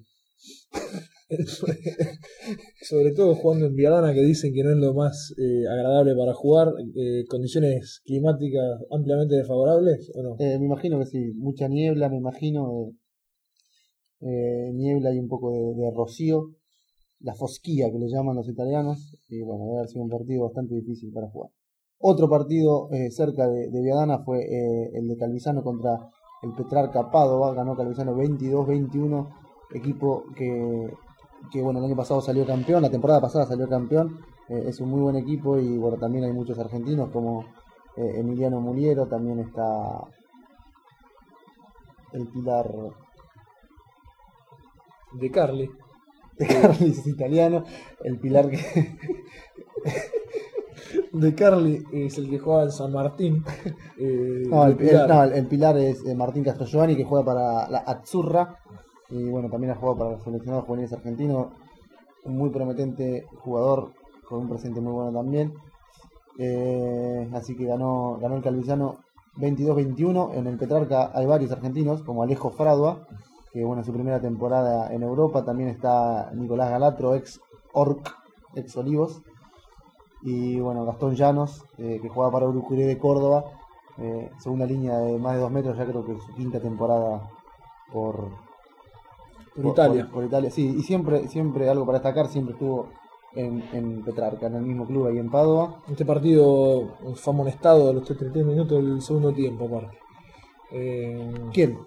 Sobre 2.81 3.11
todo 3.11 3.35
jugando 3.35 3.67
en 3.67 3.75
Viadana, 3.75 4.13
que 4.13 4.21
dicen 4.21 4.53
que 4.53 4.63
no 4.63 4.71
es 4.71 4.77
lo 4.77 4.93
más 4.93 5.33
eh, 5.37 5.67
agradable 5.69 6.15
para 6.15 6.33
jugar, 6.33 6.69
eh, 6.95 7.25
condiciones 7.27 8.01
climáticas 8.05 8.81
ampliamente 8.91 9.35
desfavorables, 9.35 10.11
¿o 10.15 10.23
no? 10.23 10.35
Eh, 10.39 10.59
me 10.59 10.65
imagino 10.65 10.99
que 10.99 11.05
sí, 11.05 11.33
mucha 11.35 11.67
niebla, 11.67 12.09
me 12.09 12.17
imagino, 12.17 12.91
niebla 14.19 15.13
y 15.13 15.19
un 15.19 15.27
poco 15.27 15.51
de, 15.51 15.91
rocío. 15.93 16.51
La 17.23 17.33
fosquía 17.33 17.89
que 17.89 17.97
le 17.97 18.09
llaman 18.09 18.35
los 18.35 18.47
italianos, 18.49 19.17
y 19.29 19.41
bueno, 19.41 19.65
debe 19.65 19.77
haber 19.77 19.89
sido 19.89 20.03
un 20.03 20.09
partido 20.09 20.43
bastante 20.43 20.75
difícil 20.75 21.11
para 21.11 21.29
jugar. 21.29 21.49
Otro 21.99 22.29
partido 22.29 22.89
eh, 22.91 23.09
cerca 23.11 23.47
de, 23.47 23.69
Viadana 23.81 24.19
fue 24.19 24.41
eh, 24.41 24.91
el 24.93 25.07
de 25.07 25.15
Calvisano 25.15 25.63
contra 25.63 26.09
el 26.41 26.53
Petrarca 26.53 27.09
Padova, 27.09 27.53
ganó 27.53 27.77
Calvisano 27.77 28.13
22-21, 28.13 29.29
equipo 29.73 30.25
que, 30.35 30.93
que, 31.49 31.61
bueno, 31.61 31.79
el 31.79 31.85
año 31.85 31.95
pasado 31.95 32.19
salió 32.19 32.45
campeón, 32.45 32.81
la 32.81 32.91
temporada 32.91 33.21
pasada 33.21 33.45
salió 33.45 33.69
campeón, 33.69 34.19
eh, 34.49 34.65
es 34.67 34.81
un 34.81 34.89
muy 34.89 34.99
buen 34.99 35.15
equipo 35.15 35.57
y 35.57 35.77
bueno, 35.77 35.97
también 35.97 36.25
hay 36.25 36.33
muchos 36.33 36.59
argentinos 36.59 37.09
como 37.09 37.45
Emiliano 37.95 38.59
Muliero, 38.59 39.07
también 39.07 39.39
está 39.39 40.03
el 42.11 42.27
Pilar 42.27 42.73
de 45.13 45.31
Carly. 45.31 45.69
De 46.37 46.47
Carly 46.47 46.89
es 46.89 47.05
italiano, 47.07 47.63
el 48.03 48.19
Pilar 48.19 48.49
que 48.49 48.59
de 51.13 51.35
Carly 51.35 51.83
es 51.91 52.17
el 52.17 52.29
que 52.29 52.39
juega 52.39 52.63
en 52.63 52.71
San 52.71 52.91
Martín. 52.91 53.43
Eh, 53.97 54.43
no, 54.49 54.65
el, 54.65 54.75
Pilar. 54.75 55.07
no, 55.07 55.23
el, 55.23 55.47
Pilar 55.47 55.77
es 55.77 56.03
eh, 56.05 56.15
Martín 56.15 56.43
Castro 56.43 56.65
Giovanni 56.65 56.95
que 56.95 57.05
juega 57.05 57.23
para 57.23 57.69
la 57.69 57.79
Azzurra. 57.79 58.57
Y 59.09 59.29
bueno, 59.29 59.49
también 59.49 59.71
ha 59.71 59.75
jugado 59.75 59.97
para 59.97 60.11
los 60.11 60.23
seleccionados 60.23 60.65
juveniles 60.65 60.91
argentinos. 60.93 61.47
Un 62.25 62.37
muy 62.37 62.49
prometente 62.49 63.25
jugador, 63.39 63.93
con 64.27 64.39
un 64.39 64.49
presente 64.49 64.81
muy 64.81 64.93
bueno 64.93 65.13
también. 65.13 65.53
Eh, 66.39 67.29
así 67.33 67.55
que 67.55 67.65
ganó, 67.65 68.17
ganó 68.19 68.35
el 68.35 68.43
Calvizano 68.43 68.97
22-21. 69.37 70.33
En 70.35 70.47
el 70.47 70.57
Petrarca 70.57 71.11
hay 71.13 71.25
varios 71.25 71.51
argentinos, 71.51 72.01
como 72.01 72.23
Alejo 72.23 72.49
Fradua, 72.49 73.07
que 73.53 73.63
bueno, 73.63 73.83
su 73.83 73.93
primera 73.93 74.19
temporada 74.19 74.91
en 74.91 75.03
Europa. 75.03 75.45
También 75.45 75.69
está 75.69 76.31
Nicolás 76.33 76.71
Galatro, 76.71 77.13
ex 77.13 77.39
Orc, 77.71 78.11
ex 78.55 78.75
Olivos 78.75 79.21
y 80.23 80.59
bueno, 80.59 80.85
Gastón 80.85 81.15
Llanos, 81.15 81.63
eh, 81.77 81.99
que 82.01 82.09
juega 82.09 82.31
para 82.31 82.47
Urucuré 82.47 82.85
de 82.85 82.97
Córdoba, 82.97 83.43
eh, 83.97 84.31
segunda 84.39 84.65
línea 84.65 84.97
de 84.97 85.17
más 85.19 85.35
de 85.35 85.41
dos 85.41 85.51
metros, 85.51 85.77
ya 85.77 85.85
creo 85.85 86.05
que 86.05 86.17
su 86.19 86.33
quinta 86.33 86.59
temporada 86.61 87.29
por, 87.91 88.29
por, 89.53 89.65
Italia. 89.65 90.09
Por, 90.11 90.23
Italia, 90.23 90.49
sí, 90.49 90.75
y 90.77 90.81
siempre, 90.81 91.27
siempre 91.27 91.69
algo 91.69 91.85
para 91.85 91.99
destacar, 91.99 92.27
siempre 92.27 92.53
estuvo 92.53 92.87
en, 93.35 93.63
en, 93.73 94.01
Petrarca, 94.03 94.47
en 94.47 94.55
el 94.55 94.61
mismo 94.63 94.87
club 94.87 95.07
ahí 95.07 95.17
en 95.17 95.29
Padua. 95.29 95.81
Este 95.89 96.05
partido 96.05 96.95
fue 97.15 97.33
amonestado 97.33 97.89
a 97.89 97.93
los 97.93 98.05
33 98.05 98.45
minutos 98.45 98.81
del 98.81 99.01
segundo 99.01 99.33
tiempo, 99.33 99.65
aparte. 99.65 99.97
Eh, 100.71 101.33
¿Quién? 101.51 101.77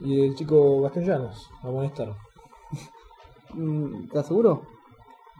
Y 0.00 0.20
el 0.20 0.34
chico 0.34 0.82
Gastón 0.82 1.04
Llanos, 1.04 1.50
amonestaron. 1.62 2.16
Mm, 3.54 4.04
¿Estás 4.04 4.26
seguro? 4.26 4.62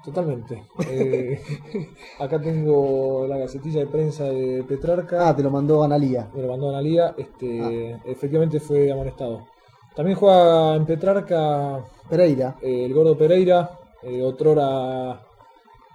Totalmente. 0.05 0.65
Eh, 0.89 1.41
acá 2.19 2.41
tengo 2.41 3.27
la 3.27 3.37
gacetilla 3.39 3.81
de 3.81 3.87
prensa 3.87 4.25
de 4.25 4.65
Petrarca. 4.65 5.29
Ah, 5.29 5.37
te 5.37 5.43
lo 5.43 5.51
mandó 5.51 5.83
Analía. 5.83 6.31
Me 6.35 6.43
lo 6.43 6.49
mandó 6.49 6.71
Analía. 6.71 7.15
Este, 7.17 7.95
ah. 7.95 8.01
Efectivamente 8.05 8.61
fue 8.61 8.91
amonestado. 8.91 9.47
También 9.95 10.17
juega 10.17 10.77
en 10.77 10.87
Petrarca. 10.87 11.85
Pereira. 12.09 12.57
Eh, 12.63 12.85
el 12.85 12.95
gordo 12.95 13.19
Pereira. 13.19 13.79
Eh, 14.03 14.23
otrora 14.23 15.21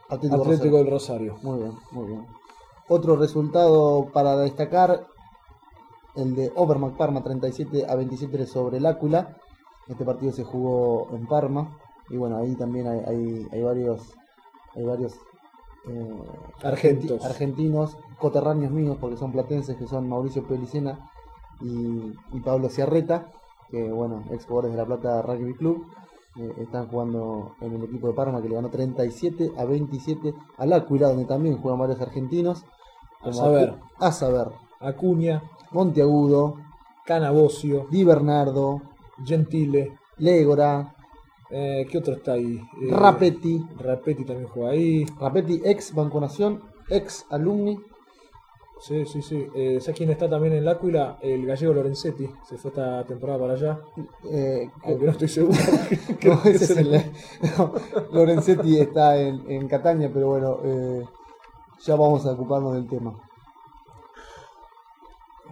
Atlético, 0.09 0.41
Atlético 0.41 0.77
del 0.77 0.89
Rosario. 0.91 1.37
Muy 1.41 1.59
bien, 1.59 1.73
muy 1.91 2.07
bien. 2.07 2.27
Otro 2.89 3.15
resultado 3.15 4.09
para 4.11 4.37
destacar: 4.37 5.07
el 6.15 6.35
de 6.35 6.51
Overmac 6.55 6.95
Parma 6.97 7.23
37 7.23 7.85
a 7.89 7.95
27 7.95 8.45
sobre 8.45 8.77
el 8.77 8.85
Ácula. 8.85 9.37
Este 9.87 10.05
partido 10.05 10.31
se 10.31 10.43
jugó 10.43 11.09
en 11.11 11.27
Parma 11.27 11.77
y 12.09 12.17
bueno, 12.17 12.37
ahí 12.37 12.55
también 12.55 12.87
hay, 12.87 12.99
hay, 13.05 13.47
hay 13.51 13.61
varios, 13.61 14.15
hay 14.75 14.83
varios 14.83 15.19
eh, 15.87 16.23
Argentos. 16.63 17.25
argentinos, 17.25 17.97
coterráneos 18.19 18.71
míos, 18.71 18.97
porque 18.99 19.17
son 19.17 19.31
platenses, 19.31 19.75
que 19.75 19.87
son 19.87 20.07
Mauricio 20.07 20.47
Pelicena 20.47 21.09
y, 21.61 22.13
y 22.31 22.39
Pablo 22.43 22.69
Ciarreta, 22.69 23.31
que 23.69 23.91
bueno, 23.91 24.23
ex 24.31 24.45
jugadores 24.45 24.71
de 24.71 24.77
La 24.77 24.85
Plata 24.85 25.21
Rugby 25.21 25.55
Club. 25.55 25.85
Eh, 26.35 26.51
están 26.57 26.87
jugando 26.87 27.55
en 27.61 27.73
el 27.75 27.83
equipo 27.83 28.07
de 28.07 28.13
Parma 28.13 28.41
que 28.41 28.49
le 28.49 28.55
ganó 28.55 28.69
37 28.69 29.51
a 29.55 29.65
27 29.65 30.33
al 30.57 30.73
Áquila, 30.73 31.09
donde 31.09 31.25
también 31.25 31.61
juegan 31.61 31.79
varios 31.79 32.01
argentinos. 32.01 32.65
A 33.21 33.31
saber. 33.31 33.75
A 33.99 34.11
saber. 34.11 34.47
Acuña. 34.79 35.43
Monteagudo. 35.73 36.55
Canabocio. 37.05 37.87
Di 37.89 38.03
Bernardo. 38.03 38.81
Gentile. 39.23 39.99
Legora. 40.17 40.95
Eh, 41.49 41.85
¿Qué 41.89 41.97
otro 41.99 42.15
está 42.15 42.33
ahí? 42.33 42.59
Eh, 42.81 42.87
Rapetti. 42.89 43.63
Rapetti 43.77 44.25
también 44.25 44.47
juega 44.49 44.71
ahí. 44.71 45.05
Rapetti, 45.19 45.61
ex 45.63 45.93
Banco 45.93 46.19
Nación, 46.19 46.61
ex 46.89 47.25
alumni. 47.29 47.79
Sí, 48.79 49.05
sí, 49.05 49.21
sí. 49.21 49.47
Eh, 49.55 49.77
¿Sabes 49.79 49.97
quién 49.97 50.09
está 50.09 50.29
también 50.29 50.53
en 50.53 50.65
L'Aquila? 50.65 51.17
El 51.21 51.45
gallego 51.45 51.73
Lorenzetti. 51.73 52.27
Se 52.43 52.57
fue 52.57 52.69
esta 52.69 53.05
temporada 53.05 53.39
para 53.39 53.53
allá. 53.53 53.79
Eh, 54.29 54.69
Aunque 54.83 55.05
no 55.05 55.11
estoy 55.11 55.27
seguro. 55.27 55.57
no, 56.25 56.41
ese 56.43 56.63
es 56.65 56.77
el, 56.77 56.91
no, 57.57 57.71
Lorenzetti 58.11 58.79
está 58.79 59.17
en, 59.21 59.49
en 59.49 59.67
Catania, 59.67 60.09
pero 60.13 60.27
bueno, 60.29 60.57
eh, 60.63 61.05
ya 61.85 61.95
vamos 61.95 62.25
a 62.25 62.31
ocuparnos 62.31 62.73
del 62.73 62.87
tema. 62.87 63.13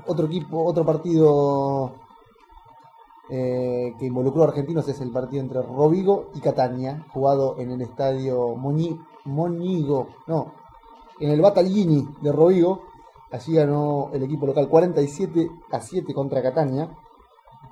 Otro 0.08 0.26
equipo, 0.26 0.64
otro 0.64 0.86
partido 0.86 1.94
eh, 3.30 3.94
que 3.98 4.06
involucró 4.06 4.44
a 4.44 4.48
argentinos 4.48 4.88
es 4.90 5.00
el 5.00 5.12
partido 5.12 5.42
entre 5.42 5.62
Rovigo 5.62 6.32
y 6.34 6.42
Catania, 6.42 7.06
jugado 7.14 7.56
en 7.60 7.72
el 7.72 7.82
estadio 7.82 8.56
Monigo, 8.56 10.08
no, 10.28 10.54
en 11.20 11.30
el 11.30 11.42
Battaglini 11.42 12.08
de 12.22 12.32
Rovigo. 12.32 12.82
Allí 13.32 13.54
ganó 13.54 14.10
el 14.12 14.24
equipo 14.24 14.46
local 14.46 14.68
47 14.68 15.50
a 15.72 15.80
7 15.80 16.14
contra 16.14 16.42
Catania. 16.42 16.90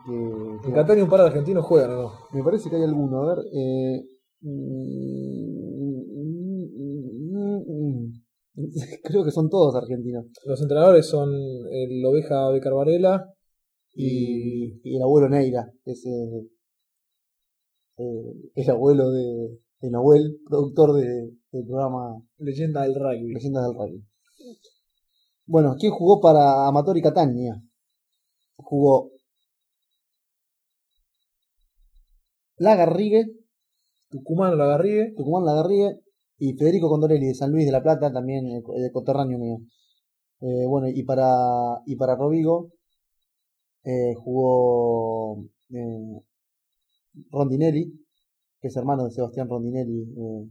Que, 0.06 0.14
en 0.14 0.72
Catania 0.74 1.04
un 1.04 1.10
par 1.10 1.20
de 1.20 1.28
argentinos 1.28 1.66
juegan, 1.66 2.02
¿no? 2.02 2.12
Me 2.32 2.42
parece 2.42 2.70
que 2.70 2.78
hay 2.78 2.84
alguno, 2.84 3.24
a 3.24 3.36
ver. 3.36 3.40
Eh, 3.52 4.06
creo 9.04 9.24
que 9.24 9.32
son 9.32 9.50
todos 9.50 9.76
argentinos. 9.76 10.26
Los 10.46 10.62
entrenadores 10.62 11.06
son 11.06 11.30
el 11.72 12.06
Oveja 12.06 12.52
de 12.52 12.60
Carvarela, 12.60 13.34
y, 13.94 14.80
y 14.84 14.96
el 14.96 15.02
abuelo 15.02 15.28
Neira, 15.30 15.72
ese 15.86 16.10
eh, 17.98 18.52
el 18.56 18.70
abuelo 18.70 19.12
de, 19.12 19.60
de 19.82 19.92
Nahuel, 19.92 20.40
productor 20.48 20.94
de, 20.94 21.34
del 21.52 21.66
programa 21.66 22.22
Leyenda 22.38 22.84
del 22.84 22.96
Rugby. 22.96 23.34
Leyendas 23.34 23.68
del 23.68 23.76
Rugby. 23.76 24.06
Bueno, 25.46 25.76
¿quién 25.78 25.92
jugó 25.92 26.22
para 26.22 26.68
Amator 26.68 26.98
y 26.98 27.02
Catania? 27.02 27.62
Jugó 28.56 29.12
Lagarrigue, 32.58 33.26
Tucumán 34.10 34.58
Lagarrigue, 34.58 35.14
Tucumán 35.18 35.46
Lagarrigue 35.46 36.00
y 36.40 36.54
Federico 36.54 36.90
Condorelli 36.90 37.28
de 37.28 37.36
San 37.36 37.52
Luis 37.52 37.66
de 37.66 37.72
la 37.72 37.84
Plata, 37.84 38.12
también 38.12 38.46
de 38.46 38.92
coterráneo 38.92 39.38
mío. 39.38 39.58
Eh, 40.42 40.66
bueno, 40.68 40.88
y 40.88 41.04
para, 41.04 41.82
y 41.86 41.98
para 41.98 42.16
Rovigo 42.16 42.72
eh, 43.84 44.14
jugó 44.16 45.44
eh, 45.70 46.22
Rondinelli, 47.30 47.92
que 48.62 48.70
es 48.70 48.76
hermano 48.78 49.04
de 49.06 49.12
Sebastián 49.12 49.50
Rondinelli, 49.50 50.02
eh, 50.02 50.50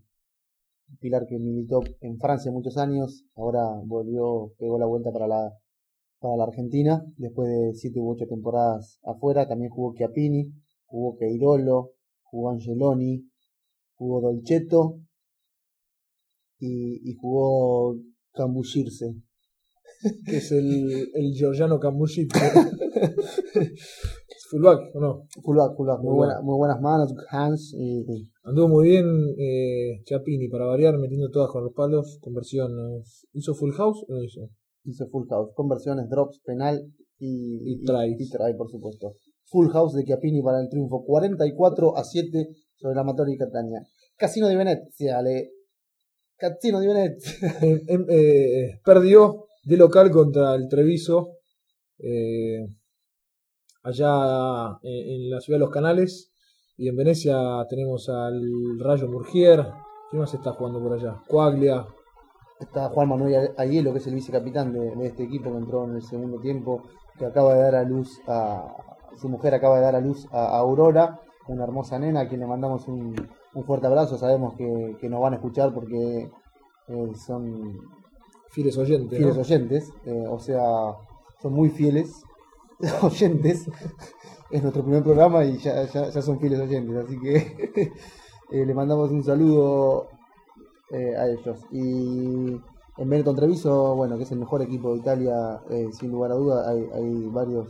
pilar 1.01 1.27
que 1.27 1.39
militó 1.39 1.81
en 2.01 2.19
Francia 2.19 2.53
muchos 2.53 2.77
años, 2.77 3.25
ahora 3.35 3.63
volvió, 3.85 4.53
pegó 4.59 4.79
la 4.79 4.87
vuelta 4.87 5.11
para 5.11 5.27
la, 5.27 5.55
para 6.21 6.37
la 6.37 6.45
Argentina, 6.45 7.03
después 7.17 7.49
de 7.49 7.75
7 7.75 7.99
u 7.99 8.11
8 8.11 8.27
temporadas 8.29 8.99
afuera, 9.05 9.49
también 9.49 9.71
jugó 9.71 9.95
Chiappini, 9.95 10.53
jugó 10.85 11.17
Queirolo, 11.17 11.93
jugó 12.23 12.51
Angeloni, 12.51 13.25
jugó 13.95 14.21
Dolcetto 14.21 15.01
y, 16.59 17.11
y 17.11 17.15
jugó 17.15 17.97
Cambushirse 18.33 19.17
que 20.27 20.37
es 20.37 20.53
el, 20.53 21.11
el 21.15 21.33
Giorgiano 21.33 21.81
Cambushito. 21.81 22.39
fullback, 24.51 24.95
¿o 24.95 25.01
no? 25.01 25.27
Fullback, 25.43 25.77
fullback. 25.77 26.01
Muy, 26.01 26.15
buena, 26.15 26.41
muy 26.43 26.57
buenas 26.57 26.81
manos, 26.81 27.13
hands. 27.31 27.75
Y, 27.77 28.05
Anduvo 28.45 28.69
muy 28.69 28.89
bien 28.89 29.07
eh, 29.37 30.01
Chapini, 30.05 30.49
para 30.49 30.67
variar, 30.67 30.97
metiendo 30.99 31.31
todas 31.31 31.51
con 31.51 31.65
los 31.65 31.73
palos. 31.75 32.19
Conversiones. 32.21 33.27
¿Hizo 33.33 33.55
full 33.55 33.73
house 33.73 34.05
o 34.09 34.15
no 34.15 34.23
hizo? 34.23 34.49
Hizo 34.85 35.09
full 35.09 35.27
house. 35.29 35.51
Conversiones, 35.55 36.09
drops, 36.09 36.41
penal 36.45 36.81
y, 37.19 37.73
y. 37.73 37.75
Y, 37.75 37.83
try, 37.85 38.55
por 38.57 38.71
supuesto. 38.71 39.17
Full 39.47 39.69
house 39.71 39.95
de 39.95 40.05
Chiappini 40.05 40.43
para 40.43 40.61
el 40.61 40.69
triunfo. 40.69 41.05
44 41.05 41.97
a 41.97 42.05
7 42.05 42.49
sobre 42.77 42.95
la 42.95 43.01
Amatori 43.01 43.33
y 43.35 43.37
Catania. 43.37 43.83
Casino 44.17 44.49
de 44.49 44.57
Venecia, 44.57 45.21
le. 45.23 45.51
Casino 46.39 46.81
de. 46.81 46.89
Em, 47.63 47.81
em, 47.89 48.07
eh, 48.09 48.81
perdió 48.85 49.47
de 49.65 49.77
local 49.77 50.11
contra 50.11 50.55
el 50.55 50.69
Treviso, 50.69 51.39
eh, 51.99 52.65
allá 53.83 54.79
eh, 54.83 55.17
en 55.17 55.31
la 55.31 55.41
ciudad 55.41 55.59
de 55.59 55.65
Los 55.65 55.71
Canales. 55.71 56.31
Y 56.77 56.89
en 56.89 56.97
Venecia 56.97 57.37
tenemos 57.69 58.09
al 58.09 58.41
Rayo 58.79 59.09
Murgier. 59.09 59.67
¿Quién 60.11 60.21
más 60.21 60.33
está 60.33 60.53
jugando 60.53 60.81
por 60.81 60.93
allá? 60.93 61.21
Coaglia. 61.27 61.85
Está 62.61 62.89
Juan 62.89 63.09
Manuel 63.09 63.51
Ayelo, 63.57 63.93
que 63.93 63.99
es 63.99 64.07
el 64.07 64.15
vicecapitán 64.15 64.73
de, 64.73 64.95
de 64.97 65.07
este 65.07 65.25
equipo 65.25 65.51
que 65.51 65.59
entró 65.59 65.85
en 65.85 65.97
el 65.97 66.03
segundo 66.03 66.41
tiempo, 66.41 66.83
que 67.19 67.27
acaba 67.27 67.55
de 67.55 67.63
dar 67.63 67.75
a 67.75 67.83
luz 67.83 68.21
a. 68.29 68.77
Su 69.21 69.29
mujer 69.29 69.55
acaba 69.55 69.79
de 69.79 69.83
dar 69.83 69.97
a 69.97 70.01
luz 70.01 70.29
a 70.31 70.57
Aurora, 70.57 71.21
una 71.49 71.65
hermosa 71.65 71.99
nena 71.99 72.21
a 72.21 72.29
quien 72.29 72.41
le 72.41 72.47
mandamos 72.47 72.87
un, 72.89 73.15
un 73.55 73.65
fuerte 73.65 73.87
abrazo. 73.87 74.17
Sabemos 74.19 74.55
que, 74.55 74.97
que 75.01 75.09
nos 75.09 75.21
van 75.21 75.33
a 75.33 75.37
escuchar 75.37 75.73
porque 75.75 76.31
eh, 76.89 77.13
son 77.15 77.79
Fieles 78.51 78.79
oyentes. 78.79 79.19
fieles 79.19 79.35
¿no? 79.35 79.43
oyentes, 79.43 79.93
eh, 80.07 80.25
o 80.29 80.39
sea, 80.39 80.63
son 81.43 81.53
muy 81.53 81.69
fieles 81.69 82.25
oyentes. 83.03 83.69
es 84.51 84.63
nuestro 84.63 84.83
primer 84.83 85.03
programa 85.03 85.45
y 85.45 85.59
ya, 85.59 85.85
ya, 85.85 86.09
ya 86.09 86.23
son 86.23 86.41
fieles 86.41 86.59
oyentes, 86.59 86.97
así 86.97 87.19
que 87.21 87.37
eh, 88.51 88.65
le 88.67 88.75
mandamos 88.75 89.11
un 89.11 89.23
saludo 89.23 90.09
a 90.91 91.29
ellos. 91.29 91.59
Y 91.71 92.59
en 92.97 93.11
Benetton 93.11 93.37
Treviso, 93.37 93.95
bueno, 93.95 94.17
que 94.17 94.23
es 94.23 94.33
el 94.33 94.39
mejor 94.39 94.63
equipo 94.63 94.93
de 94.93 95.01
Italia, 95.01 95.61
sin 95.93 96.11
lugar 96.11 96.33
a 96.33 96.37
duda, 96.37 96.71
hay, 96.71 96.89
hay 96.95 97.29
varios 97.29 97.69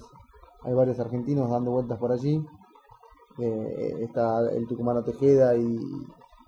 hay 0.63 0.75
varios 0.75 0.99
argentinos 1.01 1.51
dando 1.51 1.71
vueltas 1.71 1.99
por 1.99 2.13
allí. 2.13 2.45
Eh, 3.41 3.97
está 4.01 4.41
el 4.51 4.67
tucumano 4.67 5.03
Tejeda 5.05 5.55
y, 5.57 5.79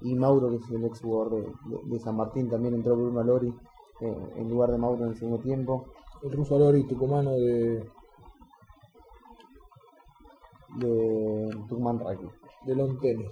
y 0.03 0.15
Mauro, 0.17 0.49
que 0.51 0.57
es 0.57 0.71
el 0.71 0.85
ex 0.85 1.01
jugador 1.01 1.31
de, 1.37 1.43
de- 1.43 1.83
de 1.85 1.99
San 2.01 2.17
Martín, 2.17 2.49
también 2.51 2.75
entró 2.75 2.97
Bruno 2.97 3.23
Lori 3.23 3.55
eh, 4.01 4.17
en 4.37 4.49
lugar 4.51 4.71
de 4.73 4.79
Mauro 4.79 5.05
en 5.05 5.11
el 5.11 5.17
segundo 5.17 5.39
tiempo. 5.43 5.85
El 6.23 6.33
ruso 6.33 6.59
Lori, 6.59 6.85
tucumano 6.85 7.31
de, 7.33 7.85
de 10.79 11.51
Tucumán 11.69 11.99
Rugby. 11.99 12.29
de 12.67 12.75
Long 12.75 12.99
Tennis. 13.01 13.31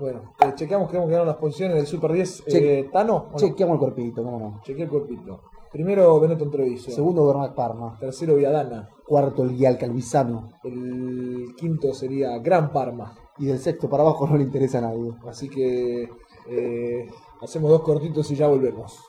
Bueno, 0.00 0.32
eh, 0.40 0.52
chequeamos 0.54 0.90
que 0.90 0.96
hemos 0.96 1.08
quedado 1.08 1.24
las 1.24 1.36
posiciones 1.36 1.76
del 1.76 1.86
Super 1.86 2.12
10. 2.12 2.44
Che- 2.46 2.80
Eh, 2.80 2.90
¿Tano? 2.92 3.16
¿o 3.28 3.30
no? 3.32 3.36
Chequeamos 3.36 3.74
el 3.74 3.78
cuerpito, 3.80 4.22
cómo 4.24 4.38
no. 4.38 4.60
Chequeé 4.62 4.84
el 4.84 4.90
cuerpito. 4.90 5.40
Primero 5.74 6.20
Benetton 6.20 6.52
Treviso. 6.52 6.92
Segundo 6.92 7.26
Bernat 7.26 7.52
Parma. 7.52 7.96
Tercero 7.98 8.36
Viadana. 8.36 8.90
Cuarto 9.04 9.42
el 9.42 9.56
Guial 9.56 9.76
Calvisano. 9.76 10.52
El 10.62 11.52
quinto 11.56 11.92
sería 11.92 12.38
Gran 12.38 12.72
Parma. 12.72 13.12
Y 13.38 13.46
del 13.46 13.58
sexto 13.58 13.90
para 13.90 14.04
abajo 14.04 14.24
no 14.28 14.36
le 14.36 14.44
interesa 14.44 14.78
a 14.78 14.82
nadie. 14.82 15.10
Así 15.28 15.48
que 15.48 16.08
eh, 16.48 17.10
hacemos 17.42 17.70
dos 17.72 17.82
cortitos 17.82 18.30
y 18.30 18.36
ya 18.36 18.46
volvemos. 18.46 19.02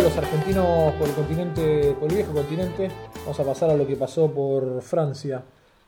Los 0.00 0.16
argentinos 0.16 0.94
por 0.94 1.06
el 1.06 1.14
continente, 1.14 1.94
por 2.00 2.08
el 2.08 2.16
viejo 2.16 2.32
continente, 2.32 2.90
vamos 3.20 3.38
a 3.38 3.44
pasar 3.44 3.68
a 3.68 3.76
lo 3.76 3.86
que 3.86 3.94
pasó 3.94 4.30
por 4.30 4.80
Francia 4.80 5.42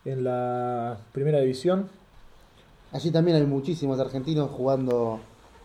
en 0.04 0.25
la 0.25 0.99
primera 1.12 1.40
división. 1.40 1.88
Allí 2.92 3.11
también 3.11 3.38
hay 3.38 3.46
muchísimos 3.46 3.98
argentinos 3.98 4.50
jugando 4.50 5.20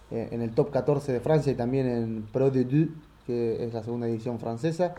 eh, 0.09 0.29
en 0.31 0.41
el 0.41 0.51
top 0.51 0.71
14 0.71 1.11
de 1.11 1.19
Francia 1.19 1.51
y 1.51 1.55
también 1.55 1.87
en 1.87 2.21
Pro 2.31 2.49
de 2.49 2.63
Deux, 2.63 2.87
que 3.27 3.61
es 3.65 3.73
la 3.73 3.83
segunda 3.83 4.07
división 4.07 4.39
francesa. 4.39 4.95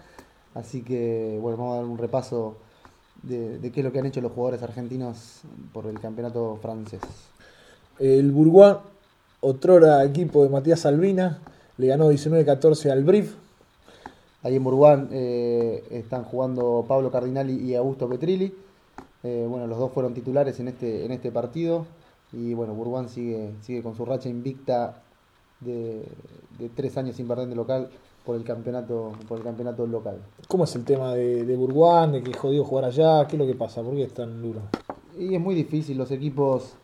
Así 0.54 0.82
que 0.82 1.38
bueno, 1.40 1.56
vamos 1.56 1.72
a 1.72 1.76
dar 1.76 1.86
un 1.86 1.96
repaso 1.96 2.58
de, 3.22 3.58
de 3.58 3.72
qué 3.72 3.80
es 3.80 3.84
lo 3.84 3.90
que 3.90 4.00
han 4.00 4.06
hecho 4.06 4.20
los 4.20 4.32
jugadores 4.32 4.62
argentinos 4.62 5.40
por 5.72 5.86
el 5.86 5.98
campeonato 5.98 6.58
francés. 6.60 7.00
El 7.98 8.32
Bourgoin, 8.32 8.76
otrora 9.40 10.04
equipo 10.04 10.42
de 10.42 10.50
Matías 10.50 10.84
Albina, 10.84 11.40
le 11.80 11.86
ganó 11.86 12.12
19-14 12.12 12.90
al 12.90 13.04
Brief. 13.04 13.34
Ahí 14.42 14.56
en 14.56 14.64
Burguán 14.64 15.08
eh, 15.12 15.82
están 15.90 16.24
jugando 16.24 16.84
Pablo 16.86 17.10
Cardinali 17.10 17.54
y 17.54 17.74
Augusto 17.74 18.08
Petrilli. 18.08 18.54
Eh, 19.22 19.46
bueno, 19.48 19.66
los 19.66 19.78
dos 19.78 19.90
fueron 19.92 20.12
titulares 20.12 20.60
en 20.60 20.68
este, 20.68 21.06
en 21.06 21.12
este 21.12 21.32
partido. 21.32 21.86
Y 22.32 22.52
bueno, 22.52 22.74
Burguán 22.74 23.08
sigue, 23.08 23.54
sigue 23.62 23.82
con 23.82 23.96
su 23.96 24.04
racha 24.04 24.28
invicta 24.28 25.02
de, 25.60 26.04
de 26.58 26.68
tres 26.68 26.96
años 26.98 27.16
sin 27.16 27.26
perder 27.26 27.48
de 27.48 27.54
local 27.54 27.88
por 28.24 28.36
el 28.36 28.44
campeonato, 28.44 29.12
por 29.26 29.38
el 29.38 29.44
campeonato 29.44 29.86
local. 29.86 30.18
¿Cómo 30.48 30.64
es 30.64 30.74
el 30.76 30.84
tema 30.84 31.14
de, 31.14 31.44
de 31.44 31.56
Bourgoin, 31.56 32.12
de 32.12 32.22
que 32.22 32.34
jodido 32.34 32.64
jugar 32.64 32.84
allá? 32.84 33.26
¿Qué 33.26 33.36
es 33.36 33.40
lo 33.40 33.46
que 33.46 33.54
pasa? 33.54 33.82
¿Por 33.82 33.94
qué 33.94 34.04
es 34.04 34.14
tan 34.14 34.42
duro? 34.42 34.60
Y 35.18 35.34
es 35.34 35.40
muy 35.40 35.54
difícil, 35.54 35.96
los 35.96 36.10
equipos. 36.10 36.74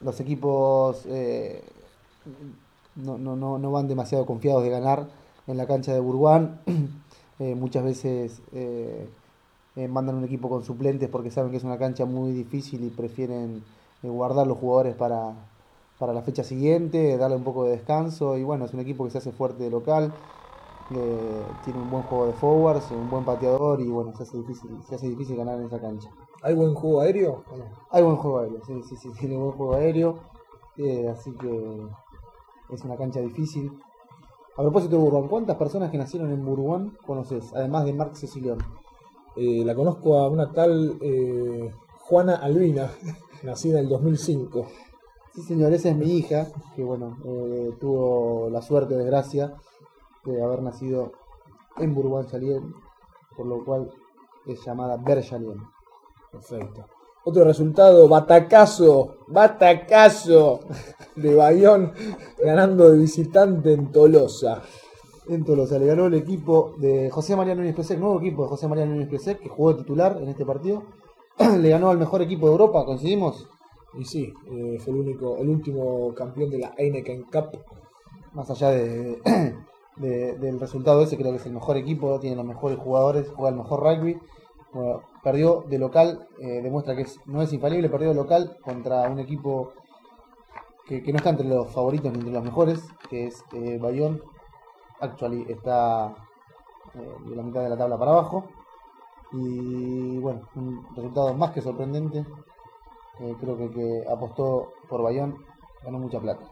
Los 0.00 0.18
equipos 0.18 1.04
eh, 1.06 1.62
no, 2.94 3.18
no, 3.18 3.36
no, 3.36 3.58
no 3.58 3.70
van 3.70 3.88
demasiado 3.88 4.26
confiados 4.26 4.62
de 4.62 4.70
ganar 4.70 5.08
en 5.46 5.56
la 5.56 5.66
cancha 5.66 5.92
de 5.92 6.00
Burguán. 6.00 6.60
Eh, 7.38 7.56
muchas 7.56 7.82
veces 7.82 8.40
eh, 8.52 9.08
eh, 9.74 9.88
mandan 9.88 10.14
un 10.16 10.24
equipo 10.24 10.48
con 10.48 10.62
suplentes 10.62 11.08
porque 11.08 11.30
saben 11.30 11.50
que 11.50 11.56
es 11.56 11.64
una 11.64 11.78
cancha 11.78 12.04
muy 12.04 12.30
difícil 12.32 12.84
y 12.84 12.90
prefieren 12.90 13.64
guardar 14.02 14.46
los 14.46 14.58
jugadores 14.58 14.94
para, 14.94 15.34
para 15.98 16.12
la 16.12 16.22
fecha 16.22 16.44
siguiente, 16.44 17.16
darle 17.16 17.36
un 17.36 17.42
poco 17.42 17.64
de 17.64 17.72
descanso. 17.72 18.36
Y 18.38 18.44
bueno, 18.44 18.66
es 18.66 18.74
un 18.74 18.80
equipo 18.80 19.04
que 19.04 19.10
se 19.10 19.18
hace 19.18 19.32
fuerte 19.32 19.64
de 19.64 19.70
local. 19.70 20.14
tiene 20.88 21.80
un 21.80 21.90
buen 21.90 22.02
juego 22.04 22.26
de 22.26 22.34
forwards, 22.34 22.90
un 22.92 23.08
buen 23.10 23.24
pateador 23.24 23.80
y 23.80 23.88
bueno, 23.88 24.14
se 24.16 24.22
hace 24.24 24.36
difícil, 24.38 24.70
se 24.88 24.94
hace 24.94 25.08
difícil 25.08 25.36
ganar 25.36 25.58
en 25.58 25.66
esa 25.66 25.80
cancha. 25.80 26.10
¿Hay 26.42 26.54
buen 26.54 26.74
juego 26.74 27.00
aéreo? 27.00 27.44
Hay 27.90 28.02
buen 28.02 28.16
juego 28.16 28.38
aéreo, 28.40 28.60
sí, 28.64 28.82
sí, 28.88 28.96
sí, 28.96 29.10
tiene 29.18 29.36
buen 29.36 29.52
juego 29.52 29.74
aéreo. 29.74 30.20
así 31.10 31.32
que 31.40 31.88
es 32.74 32.84
una 32.84 32.96
cancha 32.96 33.20
difícil. 33.20 33.72
A 34.56 34.62
propósito 34.62 34.96
de 34.96 35.02
Burguán, 35.02 35.28
¿cuántas 35.28 35.56
personas 35.56 35.90
que 35.90 35.98
nacieron 35.98 36.30
en 36.30 36.44
Burguán 36.44 36.96
conoces? 37.06 37.52
Además 37.54 37.84
de 37.84 37.92
Marc 37.92 38.14
Cecilión. 38.14 38.58
Eh, 39.36 39.64
la 39.64 39.74
conozco 39.74 40.18
a 40.18 40.28
una 40.28 40.52
tal 40.52 40.98
eh, 41.00 41.72
Juana 42.00 42.36
Albina, 42.36 42.90
nacida 43.42 43.78
en 43.78 43.84
el 43.84 43.90
2005. 43.90 44.66
Sí, 45.34 45.42
señor, 45.42 45.72
esa 45.72 45.88
es 45.88 45.96
mi 45.96 46.12
hija, 46.16 46.48
que 46.76 46.84
bueno, 46.84 47.16
eh, 47.24 47.70
tuvo 47.80 48.50
la 48.50 48.60
suerte, 48.60 48.96
desgracia, 48.96 49.54
de 50.24 50.42
haber 50.42 50.62
nacido 50.62 51.12
en 51.78 51.94
Burguán 51.94 52.26
Chalien, 52.26 52.74
por 53.34 53.46
lo 53.46 53.64
cual 53.64 53.90
es 54.46 54.62
llamada 54.64 54.98
Ber 54.98 55.22
Chalien. 55.22 55.62
Perfecto. 56.30 56.86
Otro 57.24 57.44
resultado, 57.44 58.08
batacazo, 58.08 59.18
batacazo 59.28 60.60
de 61.14 61.34
Bayón 61.36 61.92
ganando 62.42 62.90
de 62.90 62.98
visitante 62.98 63.72
en 63.72 63.92
Tolosa. 63.92 64.62
En 65.28 65.44
Tolosa 65.44 65.78
le 65.78 65.86
ganó 65.86 66.06
el 66.06 66.14
equipo 66.14 66.74
de 66.78 67.10
José 67.10 67.36
María 67.36 67.54
Núñez 67.54 67.76
Pesec, 67.76 67.98
nuevo 68.00 68.18
equipo 68.18 68.42
de 68.42 68.48
José 68.48 68.66
María 68.66 68.86
Núñez 68.86 69.08
Pesec, 69.08 69.38
que 69.38 69.48
jugó 69.48 69.72
de 69.72 69.82
titular 69.82 70.18
en 70.20 70.28
este 70.28 70.44
partido. 70.44 70.82
le 71.60 71.68
ganó 71.68 71.90
al 71.90 71.98
mejor 71.98 72.22
equipo 72.22 72.46
de 72.46 72.52
Europa, 72.52 72.84
coincidimos. 72.84 73.48
Y 73.96 74.04
sí, 74.04 74.32
eh, 74.50 74.78
fue 74.80 74.92
el 74.92 75.00
único, 75.00 75.36
el 75.36 75.48
último 75.48 76.12
campeón 76.14 76.50
de 76.50 76.58
la 76.58 76.74
Heineken 76.76 77.22
Cup. 77.24 77.56
Más 78.32 78.50
allá 78.50 78.70
de, 78.70 79.20
de- 79.96 80.38
del 80.38 80.58
resultado 80.58 81.02
ese, 81.02 81.16
creo 81.16 81.30
que 81.30 81.36
es 81.36 81.46
el 81.46 81.52
mejor 81.52 81.76
equipo, 81.76 82.18
tiene 82.18 82.34
los 82.34 82.44
mejores 82.46 82.78
jugadores, 82.78 83.28
juega 83.32 83.50
el 83.50 83.56
mejor 83.56 83.80
rugby. 83.80 84.18
Bueno, 84.72 85.02
perdió 85.22 85.64
de 85.68 85.78
local, 85.78 86.26
eh, 86.40 86.60
demuestra 86.62 86.96
que 86.96 87.02
es- 87.02 87.18
no 87.26 87.42
es 87.42 87.52
infalible, 87.52 87.88
perdió 87.88 88.08
de 88.08 88.14
local 88.14 88.56
contra 88.62 89.08
un 89.08 89.18
equipo 89.20 89.72
que, 90.86 91.02
que 91.02 91.12
no 91.12 91.18
está 91.18 91.30
entre 91.30 91.46
los 91.46 91.68
favoritos 91.72 92.10
ni 92.12 92.18
entre 92.18 92.32
los 92.32 92.44
mejores, 92.44 92.82
que 93.08 93.26
es 93.28 93.44
eh, 93.52 93.78
Bayón. 93.80 94.20
Actually 95.00 95.46
está 95.48 96.14
eh, 96.94 97.14
de 97.28 97.36
la 97.36 97.42
mitad 97.42 97.62
de 97.62 97.70
la 97.70 97.76
tabla 97.76 97.98
para 97.98 98.10
abajo. 98.12 98.44
Y 99.32 100.18
bueno, 100.18 100.42
un 100.56 100.86
resultado 100.94 101.32
más 101.34 101.52
que 101.52 101.62
sorprendente. 101.62 102.26
Eh, 103.20 103.36
creo 103.40 103.56
que 103.56 104.04
apostó 104.10 104.72
por 104.88 105.02
Bayón 105.02 105.36
ganó 105.84 105.98
mucha 105.98 106.20
plata. 106.20 106.44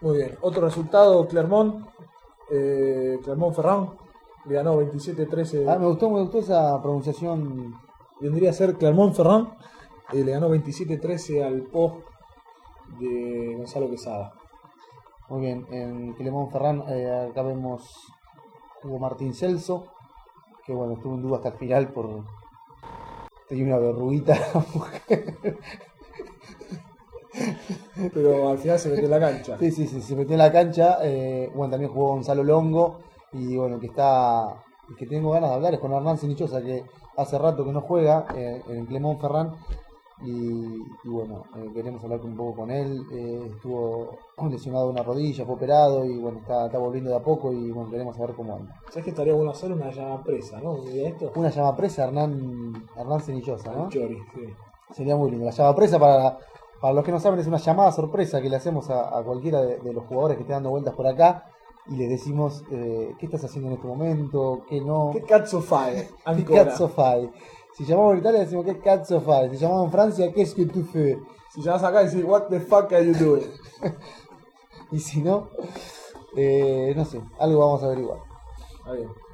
Muy 0.00 0.16
bien. 0.18 0.36
Otro 0.42 0.62
resultado, 0.62 1.26
Clermont. 1.26 1.86
Eh, 2.50 3.18
Clermont 3.24 3.54
Ferrand 3.54 4.03
le 4.46 4.54
ganó 4.54 4.76
27-13. 4.80 5.66
Ah, 5.68 5.78
me 5.78 5.86
gustó, 5.86 6.10
me 6.10 6.20
gustó 6.20 6.38
esa 6.38 6.80
pronunciación. 6.82 7.74
Vendría 8.20 8.50
a 8.50 8.52
ser 8.52 8.74
Clermont 8.76 9.14
Ferrand. 9.14 9.48
eh, 10.12 10.22
le 10.24 10.32
ganó 10.32 10.48
27-13 10.50 11.42
al 11.44 11.62
Po 11.62 12.02
de 12.98 13.54
Gonzalo 13.56 13.90
Quesada. 13.90 14.32
Muy 15.28 15.40
bien, 15.40 15.66
en 15.70 16.12
Clemón 16.12 16.50
Ferran, 16.50 16.84
eh, 16.86 17.28
acá 17.30 17.42
vemos 17.42 17.82
Hugo 18.82 18.98
Martín 18.98 19.32
Celso, 19.32 19.86
que 20.66 20.74
bueno, 20.74 20.92
estuvo 20.94 21.14
en 21.14 21.22
duda 21.22 21.36
hasta 21.38 21.48
el 21.48 21.54
final 21.54 21.88
por. 21.92 22.24
Tenía 23.48 23.64
una 23.64 23.78
verruguita 23.78 24.34
la 24.54 24.60
mujer. 24.74 25.58
Pero 28.12 28.50
al 28.50 28.58
final 28.58 28.78
se 28.78 28.90
metió 28.90 29.04
en 29.04 29.10
la 29.10 29.20
cancha. 29.20 29.58
Sí, 29.58 29.70
sí, 29.70 29.86
sí, 29.86 30.02
se 30.02 30.14
metió 30.14 30.34
en 30.34 30.38
la 30.38 30.52
cancha. 30.52 30.98
eh, 31.02 31.50
bueno, 31.54 31.70
también 31.70 31.90
jugó 31.92 32.08
Gonzalo 32.08 32.44
Longo, 32.44 33.00
y 33.34 33.56
bueno, 33.56 33.78
que 33.78 33.86
está 33.86 34.64
que 34.98 35.06
tengo 35.06 35.30
ganas 35.30 35.50
de 35.50 35.56
hablar 35.56 35.74
es 35.74 35.80
con 35.80 35.92
Hernán 35.92 36.18
Sinichosa, 36.18 36.62
que 36.62 36.84
hace 37.16 37.38
rato 37.38 37.64
que 37.64 37.72
no 37.72 37.80
juega 37.80 38.26
eh, 38.34 38.62
en 38.68 38.86
Clemón 38.86 39.18
Ferrán. 39.18 39.54
Y, 40.22 40.30
y 40.30 41.08
bueno, 41.08 41.44
eh, 41.56 41.70
queremos 41.74 42.02
hablar 42.04 42.20
un 42.20 42.36
poco 42.36 42.60
con 42.60 42.70
él. 42.70 43.04
Eh, 43.12 43.50
estuvo 43.50 44.16
lesionado 44.50 44.88
una 44.88 45.02
rodilla, 45.02 45.44
fue 45.44 45.54
operado 45.54 46.04
y 46.04 46.18
bueno, 46.18 46.38
está, 46.38 46.66
está 46.66 46.78
volviendo 46.78 47.10
de 47.10 47.16
a 47.16 47.22
poco 47.22 47.52
y 47.52 47.70
bueno, 47.70 47.90
queremos 47.90 48.16
saber 48.16 48.34
cómo 48.34 48.54
anda. 48.54 48.80
¿Sabes 48.88 49.04
que 49.04 49.10
estaría 49.10 49.34
bueno 49.34 49.50
hacer 49.50 49.72
una 49.72 49.90
llama 49.90 50.22
presa, 50.22 50.60
no? 50.60 50.76
Esto. 50.84 51.32
Una 51.34 51.50
llama 51.50 51.76
presa 51.76 52.04
Hernán, 52.04 52.86
Hernán 52.96 53.20
Cenillosa, 53.20 53.72
¿no? 53.72 53.88
Chori, 53.88 54.18
sí. 54.34 54.46
Sería 54.92 55.16
muy 55.16 55.30
lindo. 55.30 55.46
La 55.46 55.50
llama 55.50 55.74
presa, 55.74 55.98
para, 55.98 56.38
para 56.80 56.94
los 56.94 57.04
que 57.04 57.10
no 57.10 57.18
saben, 57.18 57.40
es 57.40 57.46
una 57.48 57.58
llamada 57.58 57.90
sorpresa 57.90 58.40
que 58.40 58.48
le 58.48 58.56
hacemos 58.56 58.88
a, 58.90 59.18
a 59.18 59.22
cualquiera 59.24 59.60
de, 59.62 59.78
de 59.78 59.92
los 59.92 60.04
jugadores 60.04 60.36
que 60.36 60.42
estén 60.42 60.56
dando 60.56 60.70
vueltas 60.70 60.94
por 60.94 61.06
acá 61.06 61.46
y 61.88 61.96
les 61.96 62.08
decimos 62.08 62.64
eh, 62.70 63.14
qué 63.18 63.26
estás 63.26 63.44
haciendo 63.44 63.68
en 63.68 63.74
este 63.76 63.86
momento, 63.86 64.64
qué 64.68 64.80
no. 64.80 65.10
¿Qué 65.12 65.22
cazzo 65.22 65.60
fai? 65.60 66.08
¿Qué 66.36 66.44
cazzo 66.44 66.88
fai? 66.88 67.30
Si 67.76 67.84
llamamos 67.84 68.12
en 68.14 68.18
Italia 68.20 68.40
decimos 68.40 68.64
qué 68.64 68.78
cazzo 68.78 69.20
fai. 69.20 69.50
Si 69.50 69.56
llamamos 69.56 69.86
en 69.86 69.92
Francia, 69.92 70.32
¿qué 70.32 70.42
es 70.42 70.54
que 70.54 70.66
tu 70.66 70.82
fais? 70.84 71.18
Si 71.52 71.60
llamas 71.62 71.82
acá 71.84 72.02
y 72.02 72.06
decís, 72.06 72.24
what 72.24 72.44
the 72.48 72.60
fuck 72.60 72.92
are 72.92 73.04
you 73.06 73.14
doing? 73.14 73.50
Y 74.92 75.00
si 75.00 75.20
no, 75.22 75.48
eh, 76.36 76.92
no 76.96 77.04
sé, 77.04 77.20
algo 77.38 77.58
vamos 77.60 77.82
a 77.82 77.86
averiguar. 77.86 78.18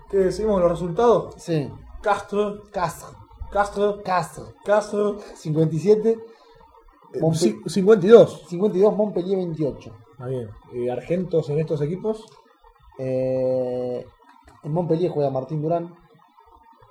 ¿Qué 0.08 0.16
decimos 0.18 0.58
los 0.60 0.70
resultados? 0.70 1.34
Sí. 1.36 1.70
Castro, 2.00 2.62
Castro. 2.72 3.10
Castro, 3.50 4.02
Castro. 4.02 4.54
Castro. 4.64 5.18
57. 5.34 6.10
eh, 6.10 7.20
Monpe- 7.20 7.60
ci- 7.62 7.68
52. 7.68 8.44
52, 8.48 8.96
Montpellier 8.96 9.36
28. 9.38 9.92
Está 10.12 10.26
bien. 10.26 10.48
Eh, 10.72 10.90
¿Argentos 10.90 11.50
en 11.50 11.58
estos 11.58 11.82
equipos? 11.82 12.24
Eh, 13.02 14.04
en 14.62 14.72
Montpellier 14.72 15.10
juega 15.10 15.30
Martín 15.30 15.62
Durán, 15.62 15.94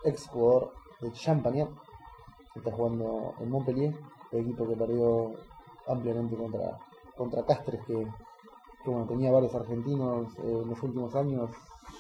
ex 0.04 0.28
jugador 0.28 0.72
de 1.02 1.12
Champagnat. 1.12 1.70
Está 2.56 2.72
jugando 2.72 3.34
en 3.40 3.50
Montpellier, 3.52 3.94
el 4.32 4.40
equipo 4.40 4.68
que 4.68 4.76
perdió 4.76 5.32
ampliamente 5.88 6.36
contra, 6.36 6.78
contra 7.16 7.46
Castres, 7.46 7.80
que, 7.86 7.94
que, 8.84 8.90
bueno, 8.90 9.06
tenía 9.06 9.32
varios 9.32 9.54
argentinos 9.54 10.34
eh, 10.40 10.60
en 10.64 10.68
los 10.70 10.82
últimos 10.82 11.14
años, 11.16 11.52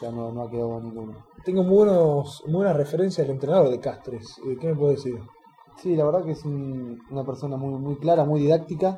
ya 0.01 0.11
no, 0.11 0.31
no 0.31 0.41
ha 0.43 0.49
quedado 0.49 0.81
ninguno. 0.81 1.13
Tengo 1.45 1.63
muy, 1.63 1.77
buenos, 1.77 2.41
muy 2.47 2.55
buenas 2.57 2.75
referencias 2.77 3.27
del 3.27 3.35
entrenador 3.35 3.69
de 3.69 3.79
Castres. 3.79 4.39
Eh, 4.47 4.57
¿Qué 4.59 4.67
me 4.69 4.75
puede 4.75 4.93
decir? 4.95 5.19
Sí, 5.77 5.95
la 5.95 6.05
verdad 6.05 6.23
que 6.25 6.31
es 6.31 6.43
un- 6.45 6.99
una 7.11 7.23
persona 7.23 7.57
muy, 7.57 7.79
muy 7.79 7.95
clara, 7.97 8.25
muy 8.25 8.39
didáctica. 8.41 8.97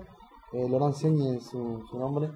Eh, 0.54 0.68
Laurent 0.70 0.96
Segne 0.96 1.36
es 1.38 1.44
su, 1.48 1.82
su 1.90 2.00
nombre. 2.00 2.32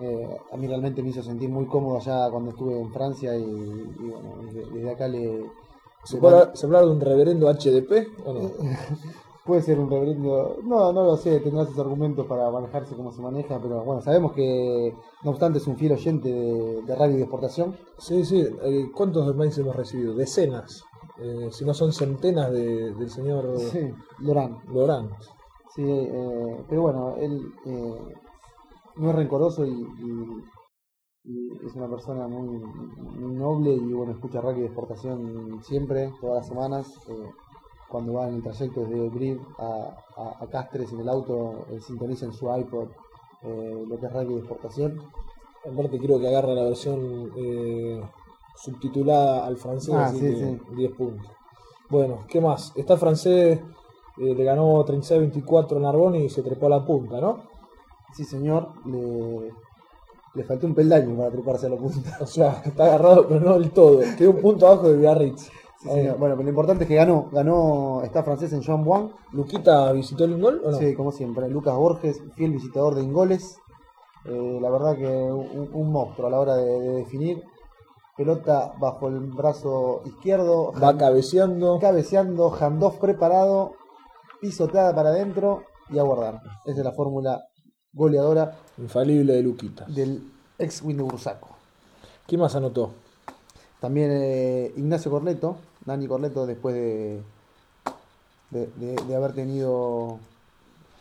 Eh, 0.00 0.36
a 0.52 0.56
mí 0.56 0.66
realmente 0.66 1.02
me 1.02 1.08
hizo 1.10 1.22
sentir 1.22 1.48
muy 1.50 1.66
cómodo 1.66 1.96
allá 1.96 2.30
cuando 2.30 2.50
estuve 2.50 2.78
en 2.80 2.92
Francia 2.92 3.36
y, 3.36 3.42
y 3.42 4.10
bueno, 4.10 4.36
desde, 4.44 4.64
desde 4.70 4.90
acá 4.90 5.08
le... 5.08 5.50
¿Se 6.04 6.18
puede, 6.18 6.34
mando- 6.34 6.38
hablar- 6.44 6.56
se 6.56 6.66
puede 6.68 6.78
hablar 6.78 6.84
de 6.86 6.96
un 6.96 7.00
reverendo 7.00 7.48
HDP 7.52 8.26
o 8.26 8.32
no? 8.32 8.50
Puede 9.44 9.62
ser 9.62 9.80
un 9.80 9.88
reverendo, 9.90 10.58
no, 10.62 10.92
no 10.92 11.04
lo 11.04 11.16
sé, 11.16 11.40
tendrá 11.40 11.64
sus 11.64 11.78
argumentos 11.78 12.26
para 12.26 12.50
manejarse 12.50 12.94
como 12.94 13.12
se 13.12 13.22
maneja, 13.22 13.58
pero 13.62 13.82
bueno, 13.82 14.02
sabemos 14.02 14.32
que 14.34 14.94
no 15.24 15.30
obstante 15.30 15.56
es 15.58 15.66
un 15.66 15.76
fiel 15.78 15.92
oyente 15.92 16.30
de, 16.30 16.82
de 16.82 16.94
radio 16.94 17.14
y 17.14 17.16
de 17.16 17.22
exportación. 17.22 17.74
Sí, 17.96 18.26
sí. 18.26 18.46
Eh, 18.62 18.90
¿Cuántos 18.94 19.34
mails 19.34 19.56
hemos 19.56 19.74
recibido? 19.74 20.14
Decenas. 20.14 20.84
Eh, 21.18 21.48
si 21.50 21.64
no 21.64 21.72
son 21.72 21.94
centenas 21.94 22.52
de- 22.52 22.92
del 22.92 23.08
señor 23.08 23.58
Sí, 23.58 23.90
Lorán. 24.18 24.58
Laurent. 24.70 25.10
Sí, 25.74 25.82
eh, 25.82 26.64
pero 26.68 26.82
bueno, 26.82 27.14
él 27.16 27.50
eh, 28.98 29.02
no 29.02 29.10
es 29.10 29.16
rencoroso 29.16 29.64
y, 29.66 29.70
y- 29.70 30.44
y 31.24 31.66
es 31.66 31.74
una 31.74 31.88
persona 31.88 32.26
muy, 32.26 32.48
muy 32.48 33.32
noble 33.34 33.72
y 33.74 33.92
bueno, 33.92 34.12
escucha 34.12 34.40
radio 34.40 34.60
de 34.60 34.66
exportación 34.66 35.60
siempre, 35.62 36.12
todas 36.20 36.36
las 36.38 36.48
semanas. 36.48 36.86
eh, 37.08 37.30
cuando 37.90 38.12
va 38.14 38.28
en 38.28 38.34
el 38.34 38.42
trayecto 38.42 38.82
desde 38.82 39.08
Brive 39.08 39.40
a, 39.58 39.96
a- 40.16 40.44
a 40.44 40.46
Castres 40.48 40.92
en 40.92 41.00
el 41.00 41.08
auto, 41.08 41.64
él 41.70 41.80
sintoniza 41.80 42.26
en 42.26 42.32
su 42.34 42.46
iPod 42.54 42.88
eh, 43.42 43.84
lo 43.88 43.98
que 43.98 44.06
es 44.06 44.12
radio 44.12 44.32
de 44.34 44.38
exportación. 44.40 45.00
Aparte 45.70 45.98
creo 45.98 46.18
que 46.20 46.28
agarra 46.28 46.52
la 46.52 46.64
versión 46.64 47.32
eh, 47.36 48.00
subtitulada 48.56 49.46
al 49.46 49.56
francés, 49.56 49.94
Ah, 49.94 50.06
así 50.06 50.18
sí, 50.18 50.28
que 50.28 50.36
sí. 50.36 50.74
10 50.76 50.92
puntos. 50.92 51.26
Bueno, 51.88 52.24
¿qué 52.28 52.40
más? 52.42 52.72
Está 52.76 52.92
el 52.94 52.98
francés, 53.00 53.58
eh, 54.18 54.34
le 54.34 54.44
ganó 54.44 54.84
36-24 54.84 55.76
a 55.76 55.80
Narbonne 55.80 56.24
y 56.24 56.28
se 56.28 56.42
trepó 56.42 56.66
a 56.66 56.70
la 56.70 56.84
punta, 56.84 57.20
¿no? 57.22 57.47
Sí, 58.14 58.24
señor, 58.24 58.70
le, 58.86 59.52
le 60.34 60.44
faltó 60.44 60.66
un 60.66 60.74
peldaño 60.74 61.16
para 61.16 61.30
treparse 61.30 61.66
a 61.66 61.70
la 61.70 61.76
punta. 61.76 62.18
O 62.20 62.26
sea, 62.26 62.62
está 62.64 62.86
agarrado, 62.86 63.28
pero 63.28 63.40
no 63.40 63.58
del 63.58 63.70
todo. 63.70 64.00
Quedó 64.16 64.30
un 64.30 64.40
punto 64.40 64.66
abajo 64.66 64.88
de 64.88 64.96
Biarritz. 64.96 65.50
Sí, 65.80 65.88
señor. 65.88 66.18
Bueno, 66.18 66.34
pero 66.34 66.44
lo 66.44 66.50
importante 66.50 66.84
es 66.84 66.88
que 66.88 66.96
ganó, 66.96 67.28
ganó, 67.30 68.02
está 68.02 68.24
francés 68.24 68.52
en 68.52 68.62
Jean 68.62 68.84
Bouin, 68.84 69.12
¿Luquita 69.32 69.92
visitó 69.92 70.24
el 70.24 70.40
gol 70.40 70.60
o 70.64 70.72
no? 70.72 70.76
Sí, 70.76 70.94
como 70.94 71.12
siempre. 71.12 71.48
Lucas 71.48 71.76
Borges, 71.76 72.20
fiel 72.34 72.52
visitador 72.52 72.94
de 72.96 73.02
Ingoles. 73.02 73.58
Eh, 74.24 74.58
la 74.60 74.70
verdad 74.70 74.96
que 74.96 75.06
un, 75.06 75.70
un 75.72 75.92
monstruo 75.92 76.26
a 76.26 76.30
la 76.30 76.40
hora 76.40 76.56
de, 76.56 76.80
de 76.80 76.92
definir. 76.96 77.42
Pelota 78.16 78.72
bajo 78.80 79.06
el 79.06 79.20
brazo 79.20 80.02
izquierdo. 80.04 80.72
Va 80.82 80.96
cabeceando. 80.96 81.78
cabeceando, 81.78 82.52
handoff 82.52 82.98
preparado, 82.98 83.74
pisoteada 84.40 84.92
para 84.92 85.10
adentro 85.10 85.62
y 85.90 86.00
a 86.00 86.02
guardar. 86.02 86.40
Esa 86.64 86.78
es 86.80 86.84
la 86.84 86.92
fórmula 86.92 87.44
goleadora 87.92 88.54
Infalible 88.78 89.32
de 89.34 89.42
Luquita. 89.42 89.84
del 89.86 90.22
ex 90.58 90.82
Win 90.82 90.96
de 90.98 91.02
Bursaco. 91.02 91.48
¿Quién 92.26 92.40
más 92.40 92.54
anotó? 92.54 92.90
También 93.80 94.10
eh, 94.12 94.72
Ignacio 94.76 95.10
Corleto, 95.10 95.56
Dani 95.84 96.06
Corleto, 96.06 96.46
después 96.46 96.74
de, 96.74 97.22
de, 98.50 98.66
de- 98.76 99.02
de 99.04 99.14
haber 99.16 99.32
tenido 99.32 100.18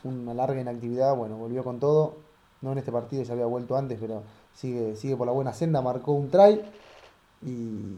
una 0.03 0.33
larga 0.33 0.61
inactividad, 0.61 1.15
bueno, 1.15 1.37
volvió 1.37 1.63
con 1.63 1.79
todo. 1.79 2.15
No 2.61 2.71
en 2.71 2.77
este 2.79 2.91
partido, 2.91 3.21
ya 3.23 3.33
había 3.33 3.45
vuelto 3.45 3.75
antes, 3.77 3.99
pero 3.99 4.23
sigue, 4.55 4.95
sigue 4.95 5.15
por 5.15 5.27
la 5.27 5.33
buena 5.33 5.53
senda, 5.53 5.81
marcó 5.81 6.13
un 6.13 6.29
try 6.31 6.59
y, 7.43 7.97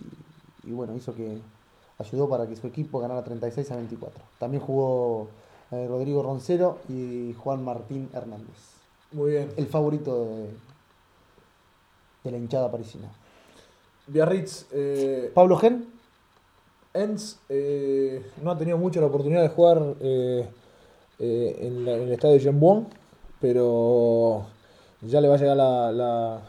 y 0.64 0.72
bueno, 0.72 0.96
hizo 0.98 1.14
que 1.16 1.40
ayudó 1.98 2.28
para 2.28 2.46
que 2.48 2.56
su 2.58 2.68
equipo 2.68 3.00
ganara 3.00 3.24
36 3.24 3.72
a 3.72 3.76
24. 3.78 4.22
También 4.38 4.62
jugó 4.64 5.28
eh, 5.72 5.86
Rodrigo 5.88 6.24
Roncero 6.24 6.80
y 6.90 7.34
Juan 7.38 7.64
Martín 7.64 8.10
Hernández, 8.14 8.58
Muy 9.12 9.32
bien. 9.32 9.50
el 9.58 9.68
favorito 9.68 10.26
de, 10.26 10.50
de 12.24 12.32
la 12.32 12.38
hinchada 12.38 12.72
parisina. 12.72 13.10
Biarritz, 14.08 14.66
eh, 14.72 15.32
Pablo 15.34 15.58
Gen, 15.58 15.86
Enz 16.94 17.38
eh, 17.50 18.24
no 18.44 18.52
ha 18.52 18.58
tenido 18.58 18.78
mucho 18.78 19.00
la 19.00 19.08
oportunidad 19.08 19.42
de 19.44 19.50
jugar 19.50 19.96
eh, 20.00 20.48
en, 21.20 21.86
la- 21.86 21.94
en 21.96 22.04
el 22.04 22.12
estadio 22.14 22.36
de 22.36 22.40
Jembon, 22.42 22.88
pero 23.40 24.46
ya 25.02 25.22
le 25.22 25.28
va 25.28 25.36
a 25.36 25.38
llegar 25.38 25.58
la, 25.58 25.92
la, 25.92 26.42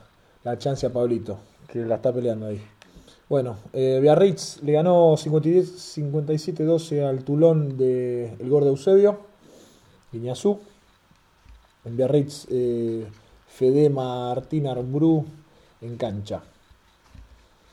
la 0.44 0.58
chance 0.58 0.86
a 0.86 0.92
Pablito, 0.92 1.38
que 1.68 1.80
la 1.80 1.96
está 1.96 2.12
peleando 2.12 2.46
ahí. 2.46 2.60
Bueno, 3.28 3.58
Biarritz 3.72 4.60
le 4.62 4.72
ganó 4.72 5.16
52 5.16 5.66
57-12 5.96 7.04
al 7.08 7.22
Tulón 7.22 7.76
de 7.76 8.34
El 8.40 8.50
Gordo 8.50 8.70
Eusebio, 8.70 9.20
Guiñazú. 10.12 10.58
En 11.84 11.96
Biarritz, 11.96 12.46
eh, 12.50 13.06
Fede 13.48 13.88
Martín 13.88 14.66
Armbru 14.66 15.24
en 15.80 15.96
cancha. 15.96 16.42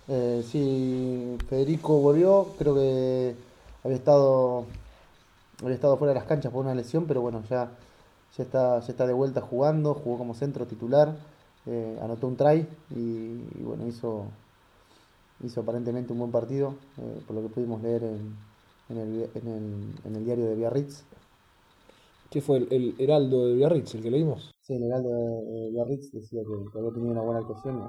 Eh, 0.08 0.44
sí, 0.50 1.38
Federico 1.50 2.00
volvió, 2.00 2.54
creo 2.58 2.76
que 2.76 3.36
había 3.84 3.98
estado 3.98 4.66
había 5.62 5.76
estado 5.76 5.98
fuera 5.98 6.14
de 6.14 6.20
las 6.20 6.28
canchas 6.28 6.52
por 6.52 6.64
una 6.64 6.76
lesión, 6.76 7.06
pero 7.06 7.22
bueno, 7.22 7.44
ya, 7.50 7.72
ya 8.38 8.44
está, 8.44 8.80
ya 8.80 8.88
está 8.88 9.08
de 9.08 9.14
vuelta 9.14 9.42
jugando, 9.42 9.94
jugó 9.94 10.20
como 10.20 10.36
centro 10.36 10.68
titular, 10.68 11.16
eh, 11.66 12.00
anotó 12.02 12.28
un 12.28 12.38
try 12.38 12.68
y, 12.92 13.64
bueno, 13.64 13.88
hizo, 13.88 14.26
hizo 15.44 15.62
aparentemente 15.62 16.14
un 16.14 16.20
buen 16.20 16.32
partido, 16.32 16.76
eh, 16.98 17.22
por 17.26 17.36
lo 17.36 17.42
que 17.42 17.50
pudimos 17.50 17.82
leer 17.82 18.04
en, 18.04 18.98
el, 18.98 19.30
en 20.06 20.16
el 20.16 20.26
diario 20.26 20.46
de 20.46 20.56
Biarritz. 20.56 21.04
¿Qué 22.30 22.42
fue 22.42 22.58
el, 22.58 22.68
el 22.72 22.96
Heraldo 23.00 23.48
de 23.48 23.54
Biarritz, 23.56 23.96
el 23.96 24.04
que 24.04 24.12
leímos? 24.12 24.54
Sí, 24.62 24.76
el 24.76 24.84
heraldo 24.84 25.10
de, 25.10 25.70
Biarritz 25.72 26.12
decía 26.12 26.42
que, 26.44 26.72
que 26.72 26.80
había 26.80 26.92
tenido 26.92 27.12
una 27.12 27.22
buena 27.22 27.40
actuación. 27.40 27.88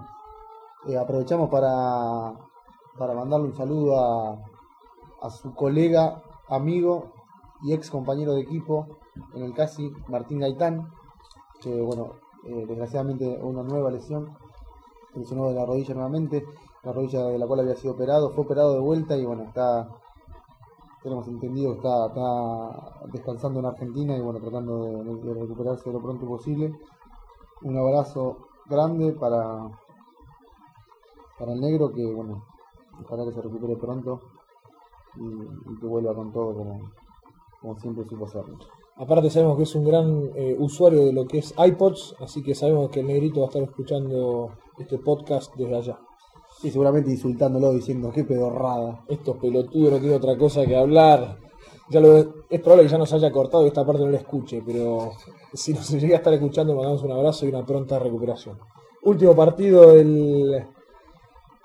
Eh, 0.87 0.97
aprovechamos 0.97 1.51
para, 1.51 2.35
para 2.97 3.15
mandarle 3.15 3.49
un 3.49 3.57
saludo 3.57 3.99
a, 3.99 4.39
a 5.23 5.31
su 5.31 5.55
colega, 5.55 6.23
amigo 6.49 7.13
y 7.63 7.73
ex 7.73 7.91
compañero 7.91 8.35
de 8.35 8.43
equipo 8.43 8.87
en 9.35 9.43
el 9.43 9.55
CASI, 9.55 9.91
Martín 10.09 10.39
Gaitán, 10.39 10.89
que 11.61 11.81
bueno, 11.81 12.13
eh, 12.47 12.65
desgraciadamente 12.69 13.27
una 13.43 13.65
nueva 13.65 13.91
lesión, 13.91 14.37
lesionó 15.15 15.49
de 15.49 15.55
la 15.55 15.67
rodilla 15.67 15.95
nuevamente, 15.95 16.45
la 16.85 16.93
rodilla 16.93 17.25
de 17.25 17.39
la 17.39 17.47
cual 17.47 17.61
había 17.61 17.75
sido 17.75 17.95
operado, 17.95 18.31
fue 18.31 18.45
operado 18.45 18.75
de 18.75 18.81
vuelta 18.81 19.17
y 19.17 19.25
bueno, 19.25 19.43
está 19.43 19.89
tenemos 21.09 21.29
entendido 21.29 21.75
está, 21.75 22.07
está 22.07 23.09
descansando 23.13 23.61
en 23.61 23.67
Argentina 23.67 24.17
y 24.17 24.21
bueno, 24.21 24.41
tratando 24.41 25.03
de, 25.03 25.35
recuperarse 25.35 25.91
lo 25.91 26.01
pronto 26.01 26.27
posible. 26.27 26.73
Un 27.63 27.77
abrazo 27.77 28.37
grande 28.67 29.13
para, 29.13 29.69
para 31.39 31.53
el 31.53 31.61
negro 31.61 31.91
que 31.93 32.05
bueno, 32.15 32.45
ojalá 33.03 33.25
que 33.25 33.33
se 33.33 33.43
recupere 33.43 33.77
pronto 33.77 34.21
y, 35.17 35.73
y 35.73 35.81
que 35.81 35.87
vuelva 35.87 36.15
con 36.15 36.33
todo 36.33 36.55
como, 36.55 36.81
como 37.61 37.79
siempre 37.79 38.05
supo 38.05 38.27
hacerlo. 38.27 38.59
Aparte 38.97 39.31
sabemos 39.31 39.57
que 39.57 39.63
es 39.63 39.75
un 39.77 39.85
gran 39.85 40.31
eh, 40.35 40.57
usuario 40.59 41.05
de 41.05 41.13
lo 41.13 41.25
que 41.27 41.39
es 41.39 41.55
iPods, 41.57 42.17
así 42.21 42.43
que 42.43 42.55
sabemos 42.55 42.91
que 42.91 43.01
el 43.01 43.07
negrito 43.07 43.41
va 43.41 43.47
a 43.47 43.49
estar 43.49 43.63
escuchando 43.63 44.51
este 44.77 44.99
podcast 44.99 45.55
desde 45.55 45.77
allá. 45.77 45.99
Y 46.63 46.71
seguramente 46.71 47.11
insultándolo, 47.11 47.73
diciendo 47.73 48.11
qué 48.13 48.25
pedorrada. 48.25 49.05
Estos 49.09 49.37
pelotudos 49.37 49.93
no 49.93 49.99
tienen 49.99 50.17
otra 50.17 50.37
cosa 50.37 50.67
que 50.67 50.77
hablar. 50.77 51.39
Ya 51.91 52.01
lo, 52.01 52.17
es 52.51 52.61
probable 52.61 52.85
que 52.85 52.91
ya 52.91 52.99
nos 52.99 53.13
haya 53.13 53.31
cortado 53.31 53.65
y 53.65 53.69
esta 53.69 53.87
parte 53.87 54.05
no 54.05 54.11
la 54.11 54.19
escuche, 54.19 54.63
pero 54.67 55.13
si 55.55 55.73
nos 55.73 55.89
llega 55.91 56.17
a 56.17 56.19
estar 56.19 56.35
escuchando, 56.35 56.75
mandamos 56.75 57.03
un 57.03 57.13
abrazo 57.13 57.47
y 57.47 57.49
una 57.49 57.65
pronta 57.65 57.99
recuperación. 57.99 58.59
Último 59.03 59.35
partido 59.35 59.95
del 59.95 60.67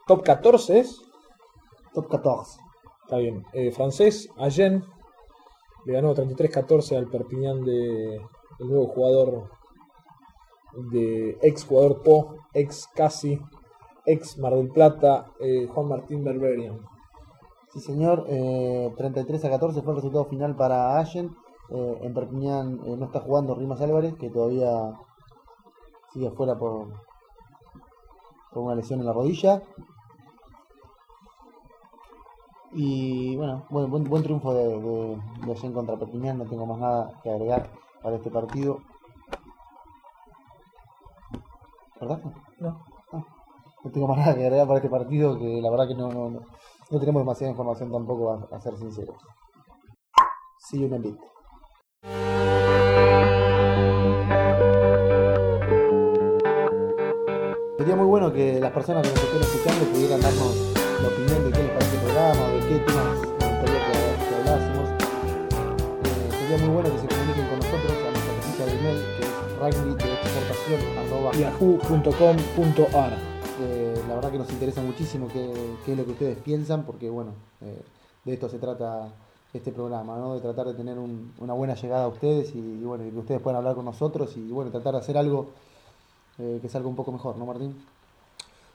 top 0.07 0.23
14 0.23 0.79
es. 0.79 1.01
Top 1.93 2.07
14. 2.09 2.59
Está 3.03 3.17
bien. 3.17 3.43
Eh, 3.51 3.71
francés, 3.71 4.29
Allen, 4.37 4.83
le 5.85 5.93
ganó 5.93 6.15
33-14 6.15 6.97
al 6.97 7.07
Perpignan 7.07 7.63
de 7.65 8.15
el 8.15 8.67
nuevo 8.67 8.87
jugador 8.87 9.49
de 10.91 11.37
ex 11.41 11.65
jugador 11.65 12.01
Po, 12.01 12.35
ex 12.53 12.87
Casi, 12.95 13.39
ex 14.05 14.37
Mar 14.37 14.53
del 14.55 14.69
Plata, 14.69 15.31
eh, 15.39 15.67
Juan 15.73 15.87
Martín 15.87 16.23
Berberian. 16.23 16.79
Sí, 17.73 17.79
señor. 17.79 18.25
Eh, 18.27 18.93
33 18.97 19.45
a 19.45 19.49
14 19.49 19.81
fue 19.81 19.93
el 19.93 19.97
resultado 19.97 20.25
final 20.25 20.55
para 20.55 20.99
Allen. 20.99 21.35
Eh, 21.69 21.99
en 22.03 22.13
Perpignan 22.13 22.79
eh, 22.85 22.95
no 22.97 23.05
está 23.05 23.21
jugando 23.21 23.55
Rimas 23.55 23.81
Álvarez, 23.81 24.13
que 24.15 24.29
todavía 24.29 24.93
sigue 26.11 26.29
fuera 26.31 26.55
por, 26.57 26.87
por 28.51 28.63
una 28.63 28.75
lesión 28.75 28.99
en 28.99 29.07
la 29.07 29.13
rodilla. 29.13 29.63
Y 32.73 33.35
bueno, 33.37 33.65
buen, 33.69 33.89
buen, 33.89 34.03
buen 34.03 34.23
triunfo 34.23 34.53
de, 34.53 34.67
de, 34.67 35.21
de 35.45 35.51
Allen 35.51 35.73
contra 35.73 35.97
Perpignan. 35.97 36.37
No 36.37 36.45
tengo 36.45 36.67
más 36.67 36.77
nada 36.77 37.19
que 37.23 37.31
agregar 37.31 37.71
para 38.03 38.17
este 38.17 38.29
partido. 38.29 38.79
¿Verdad? 41.99 42.21
No. 42.59 42.92
No 43.83 43.91
tengo 43.91 44.07
más 44.07 44.17
nada 44.19 44.33
que 44.33 44.45
agregar 44.45 44.65
para 44.67 44.79
este 44.79 44.89
partido, 44.89 45.37
que 45.37 45.61
la 45.61 45.69
verdad 45.69 45.87
que 45.87 45.93
no, 45.95 46.09
no, 46.09 46.29
no, 46.29 46.41
tenemos 46.99 47.21
demasiada 47.21 47.51
información 47.51 47.91
tampoco, 47.91 48.47
a, 48.51 48.59
ser 48.59 48.75
sinceros. 48.77 49.17
See 50.59 50.79
you 50.79 50.87
in 50.87 50.93
a 50.93 50.97
bit. 50.97 51.17
Sería 57.77 57.95
muy 57.97 58.05
bueno 58.05 58.31
que 58.31 58.61
las 58.61 58.71
personas 58.71 59.05
que 59.05 59.13
nos 59.13 59.23
estén 59.23 59.41
escuchando 59.41 59.83
pudieran 59.91 60.21
darnos 60.21 60.55
la 61.01 61.09
opinión 61.09 61.43
de 61.43 61.51
qué 61.51 61.63
les 61.63 61.71
parece 61.71 61.97
el 61.97 62.03
programa, 62.03 62.47
de 62.47 62.59
qué 62.59 62.79
temas 62.79 63.05
les 63.05 63.19
gustaría 63.19 63.91
que, 63.91 64.35
hablásemos. 64.35 64.89
Eh, 66.05 66.29
sería 66.39 66.57
muy 66.59 66.69
bueno 66.69 66.89
que 66.91 66.99
se 66.99 67.07
comuniquen 67.07 67.47
con 67.49 67.59
nosotros 67.59 67.91
a 67.91 68.11
nuestra 68.11 68.33
casilla 68.39 68.65
de 68.65 68.73
email 68.79 68.99
que 69.17 69.23
es 69.25 69.31
rugbydeexportación.com 69.59 71.33
Yahoo.com.ar 71.33 73.32
la 74.07 74.15
verdad 74.15 74.31
que 74.31 74.37
nos 74.37 74.51
interesa 74.51 74.81
muchísimo 74.81 75.27
qué, 75.31 75.51
es 75.91 75.97
lo 75.97 76.05
que 76.05 76.11
ustedes 76.11 76.37
piensan, 76.37 76.83
porque 76.85 77.09
bueno, 77.09 77.31
eh, 77.61 77.81
de 78.25 78.33
esto 78.33 78.49
se 78.49 78.57
trata 78.57 79.09
este 79.53 79.71
programa, 79.71 80.17
¿no? 80.17 80.33
de 80.35 80.41
tratar 80.41 80.65
de 80.67 80.73
tener 80.73 80.97
un- 80.97 81.31
una 81.39 81.53
buena 81.53 81.75
llegada 81.75 82.05
a 82.05 82.07
ustedes 82.07 82.55
y, 82.55 82.61
bueno, 82.83 83.03
que 83.09 83.17
ustedes 83.17 83.41
puedan 83.41 83.57
hablar 83.57 83.75
con 83.75 83.85
nosotros 83.85 84.35
y 84.35 84.49
bueno, 84.49 84.71
tratar 84.71 84.93
de 84.93 84.99
hacer 84.99 85.17
algo 85.17 85.47
eh, 86.39 86.57
que 86.61 86.67
salga 86.69 86.87
un 86.87 86.95
poco 86.95 87.11
mejor, 87.11 87.37
¿no, 87.37 87.45
Martín? 87.45 87.75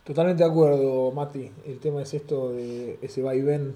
Totalmente 0.04 0.44
de 0.44 0.48
acuerdo, 0.48 1.10
Mati. 1.10 1.50
El 1.66 1.80
tema 1.80 2.00
es 2.02 2.14
esto 2.14 2.50
de 2.50 2.98
ese 3.02 3.20
va 3.20 3.34
y 3.34 3.42
ven, 3.42 3.74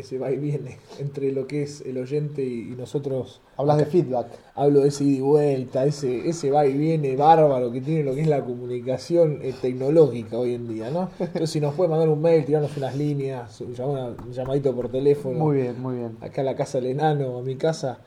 ese 0.00 0.18
va 0.18 0.30
y 0.30 0.36
viene 0.36 0.78
entre 0.98 1.32
lo 1.32 1.46
que 1.46 1.62
es 1.62 1.80
el 1.82 1.98
oyente 1.98 2.42
y, 2.44 2.74
nosotros. 2.78 3.40
Hablas 3.56 3.78
de 3.78 3.86
feedback. 3.86 4.26
Hablo 4.54 4.80
de 4.80 4.88
ese 4.88 5.04
ida 5.04 5.18
y 5.18 5.20
vuelta, 5.20 5.84
ese, 5.84 6.28
ese 6.28 6.50
va 6.50 6.66
y 6.66 6.74
viene 6.74 7.16
bárbaro 7.16 7.72
que 7.72 7.80
tiene 7.80 8.04
lo 8.04 8.14
que 8.14 8.22
es 8.22 8.28
la 8.28 8.44
comunicación 8.44 9.40
eh, 9.42 9.54
tecnológica 9.60 10.38
hoy 10.38 10.54
en 10.54 10.68
día, 10.68 10.90
¿no? 10.90 11.10
Entonces, 11.18 11.50
si 11.50 11.60
nos 11.60 11.74
puede 11.74 11.90
mandar 11.90 12.08
un 12.08 12.20
mail, 12.20 12.44
tirarnos 12.44 12.76
unas 12.76 12.96
líneas, 12.96 13.60
un 13.60 14.32
llamadito 14.32 14.74
por 14.74 14.88
teléfono, 14.88 15.38
Muy 15.38 15.56
bien, 15.58 15.80
muy 15.80 15.96
bien. 15.96 16.16
acá 16.20 16.42
a 16.42 16.44
la 16.44 16.54
casa 16.54 16.78
del 16.78 16.92
enano, 16.92 17.38
a 17.38 17.42
mi 17.42 17.56
casa, 17.56 17.98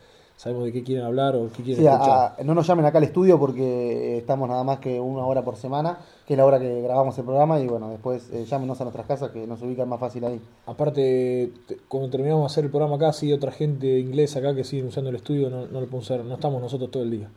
sabemos 0.42 0.64
de 0.64 0.72
qué 0.74 0.84
quieren 0.84 1.06
hablar 1.06 1.36
o 1.36 1.50
qué 1.56 1.62
quieren 1.62 1.84
Sí, 1.84 1.88
escuchar. 1.88 2.34
a- 2.40 2.44
no 2.44 2.56
nos 2.56 2.66
llamen 2.66 2.84
acá 2.86 2.98
al 2.98 3.04
estudio 3.04 3.38
porque 3.38 4.18
estamos 4.18 4.50
nada 4.50 4.64
más 4.64 4.80
que 4.80 5.00
una 5.00 5.24
hora 5.24 5.44
por 5.44 5.56
semana, 5.56 6.00
que 6.26 6.34
es 6.34 6.38
la 6.38 6.46
hora 6.48 6.58
que 6.60 6.82
grabamos 6.82 7.16
el 7.20 7.26
programa 7.26 7.60
y 7.60 7.68
bueno, 7.68 7.90
después 7.90 8.28
eh, 8.32 8.46
llámenos 8.46 8.82
a 8.82 8.86
nuestras 8.86 9.06
casas 9.06 9.30
que 9.30 9.46
nos 9.46 9.62
ubican 9.62 9.88
más 9.88 10.00
fácil 10.00 10.26
ahí. 10.26 10.42
Aparte, 10.66 11.54
te- 11.68 11.78
cuando 11.88 12.10
terminamos 12.10 12.42
de 12.42 12.46
hacer 12.48 12.64
el 12.66 12.72
programa 12.72 12.96
acá, 12.96 13.14
sigue 13.14 13.36
otra 13.36 13.52
gente 13.52 14.00
inglesa 14.00 14.40
acá 14.40 14.56
que 14.56 14.64
siguen 14.64 14.88
usando 14.88 15.12
el 15.12 15.18
estudio, 15.18 15.52
no, 15.52 15.68
no 15.68 15.80
lo 15.80 15.86
podemos 15.86 16.06
usar, 16.10 16.26
no 16.26 16.34
estamos 16.34 16.60
nosotros 16.60 16.90
todo 16.90 17.04
el 17.04 17.12
día. 17.12 17.30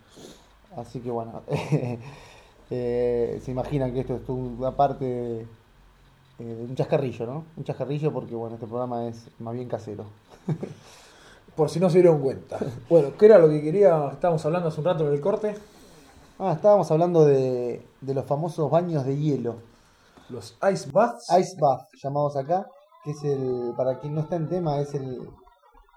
Así 0.74 1.00
que 1.00 1.10
bueno, 1.10 1.42
eh, 2.70 3.40
se 3.44 3.50
imaginan 3.50 3.92
que 3.92 4.00
esto 4.00 4.14
es 4.16 4.28
una 4.30 4.70
parte 4.70 5.04
de, 5.04 5.40
eh, 6.38 6.44
de 6.44 6.64
un 6.64 6.74
chascarrillo, 6.74 7.26
¿no? 7.26 7.44
Un 7.58 7.64
chascarrillo 7.64 8.12
porque 8.14 8.34
bueno, 8.34 8.54
este 8.54 8.66
programa 8.66 9.06
es 9.08 9.26
más 9.40 9.54
bien 9.54 9.68
casero. 9.68 10.06
Por 11.56 11.70
si 11.70 11.78
no 11.78 11.88
se 11.88 11.98
dieron 12.00 12.20
cuenta. 12.20 12.58
Bueno, 12.90 13.10
¿qué 13.18 13.26
era 13.26 13.38
lo 13.38 13.48
que 13.48 13.62
quería? 13.62 14.08
Estábamos 14.12 14.44
hablando 14.44 14.68
hace 14.68 14.80
un 14.80 14.86
rato 14.86 15.06
en 15.06 15.12
el 15.14 15.20
corte. 15.20 15.54
Ah, 16.38 16.52
estábamos 16.52 16.90
hablando 16.90 17.24
de, 17.24 17.86
de 18.00 18.14
los 18.14 18.24
famosos 18.24 18.68
baños 18.70 19.04
de 19.06 19.16
hielo, 19.16 19.56
Los 20.30 20.58
ice 20.72 20.90
baths. 20.90 21.26
ice 21.38 21.56
bath, 21.60 21.86
llamados 22.02 22.36
acá, 22.36 22.66
que 23.04 23.12
es 23.12 23.22
el, 23.22 23.72
para 23.76 24.00
quien 24.00 24.14
no 24.16 24.22
está 24.22 24.34
en 24.34 24.48
tema, 24.48 24.80
es 24.80 24.94
el, 24.94 25.28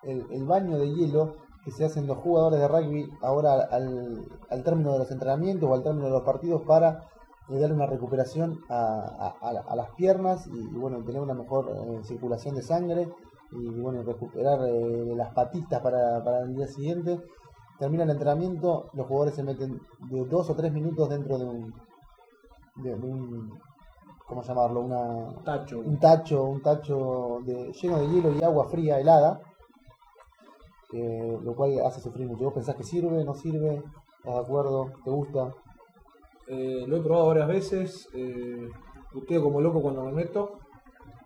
el, 0.04 0.26
el 0.32 0.44
baño 0.46 0.78
de 0.78 0.94
hielo 0.94 1.38
que 1.66 1.72
se 1.72 1.86
hacen 1.86 2.06
los 2.06 2.20
jugadores 2.20 2.60
de 2.60 2.68
rugby 2.68 3.10
ahora 3.24 3.54
al, 3.72 4.26
al 4.52 4.64
término 4.64 4.94
de 4.94 5.00
los 5.00 5.10
entrenamientos 5.12 5.68
o 5.68 5.74
al 5.74 5.82
término 5.84 6.06
de 6.06 6.12
los 6.12 6.22
partidos 6.22 6.62
para 6.62 7.04
eh, 7.50 7.58
dar 7.60 7.74
una 7.74 7.88
recuperación 7.88 8.60
a, 8.70 9.34
a- 9.42 9.48
a 9.50 9.54
la- 9.54 9.62
a 9.68 9.76
las 9.76 9.90
piernas 9.96 10.46
y, 10.48 10.52
y, 10.60 10.78
bueno 10.78 11.04
tener 11.04 11.20
una 11.22 11.34
mejor 11.34 11.70
eh, 11.72 12.02
circulación 12.04 12.54
de 12.56 12.62
sangre 12.62 13.10
y 13.52 13.80
bueno 13.80 14.04
recuperar 14.04 14.60
eh, 14.68 15.14
las 15.16 15.34
patitas 15.34 15.82
para, 15.82 16.24
para 16.24 16.42
el 16.42 16.56
día 16.56 16.68
siguiente 16.68 17.22
termina 17.80 18.04
el 18.04 18.10
entrenamiento 18.10 18.90
los 18.94 19.08
jugadores 19.08 19.36
se 19.36 19.44
meten 19.44 19.80
de 20.10 20.26
dos 20.26 20.50
o 20.50 20.56
tres 20.56 20.74
minutos 20.74 21.10
dentro 21.10 21.38
de 21.38 21.46
un 21.46 21.74
de, 22.76 22.96
de 22.96 23.08
un 23.08 23.58
cómo 24.28 24.44
llamarlo 24.44 24.82
una 24.82 25.42
Tacho. 25.44 25.80
un 25.80 25.98
tacho, 26.00 26.44
un 26.44 26.62
tacho 26.62 27.40
de, 27.46 27.72
lleno 27.72 28.00
de 28.00 28.08
hielo 28.10 28.32
y 28.34 28.44
agua 28.44 28.68
fría 28.68 29.00
helada, 29.00 29.40
eh, 30.94 31.38
lo 31.42 31.56
cual 31.56 31.80
hace 31.86 32.02
sufrir 32.02 32.28
mucho. 32.28 32.46
¿Vos 32.46 32.54
pensás 32.54 32.76
que 32.76 32.84
sirve, 32.84 33.24
no 33.24 33.34
sirve? 33.34 33.82
¿Estás 34.20 34.36
de 34.36 34.42
acuerdo? 34.42 34.92
¿Te 35.04 35.10
gusta? 35.10 35.54
Eh, 36.48 36.84
lo 36.88 36.98
he 36.98 37.02
probado 37.02 37.28
varias 37.28 37.48
veces. 37.48 38.10
Eh, 38.14 38.68
puteo 39.14 39.42
como 39.42 39.62
loco 39.62 39.82
cuando 39.82 40.04
me 40.04 40.12
meto. 40.12 40.60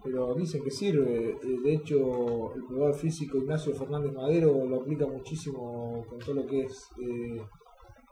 Pero 0.03 0.33
dicen 0.35 0.63
que 0.63 0.71
sirve. 0.71 1.37
Eh, 1.43 1.59
de 1.63 1.73
hecho, 1.73 2.53
el 2.55 2.63
probador 2.65 2.95
físico 2.95 3.37
Ignacio 3.37 3.73
Fernández 3.75 4.13
Madero 4.13 4.65
lo 4.65 4.81
aplica 4.81 5.05
muchísimo 5.05 6.03
con 6.09 6.19
todo 6.19 6.35
lo 6.35 6.47
que 6.47 6.63
es 6.63 6.87
eh, 7.01 7.41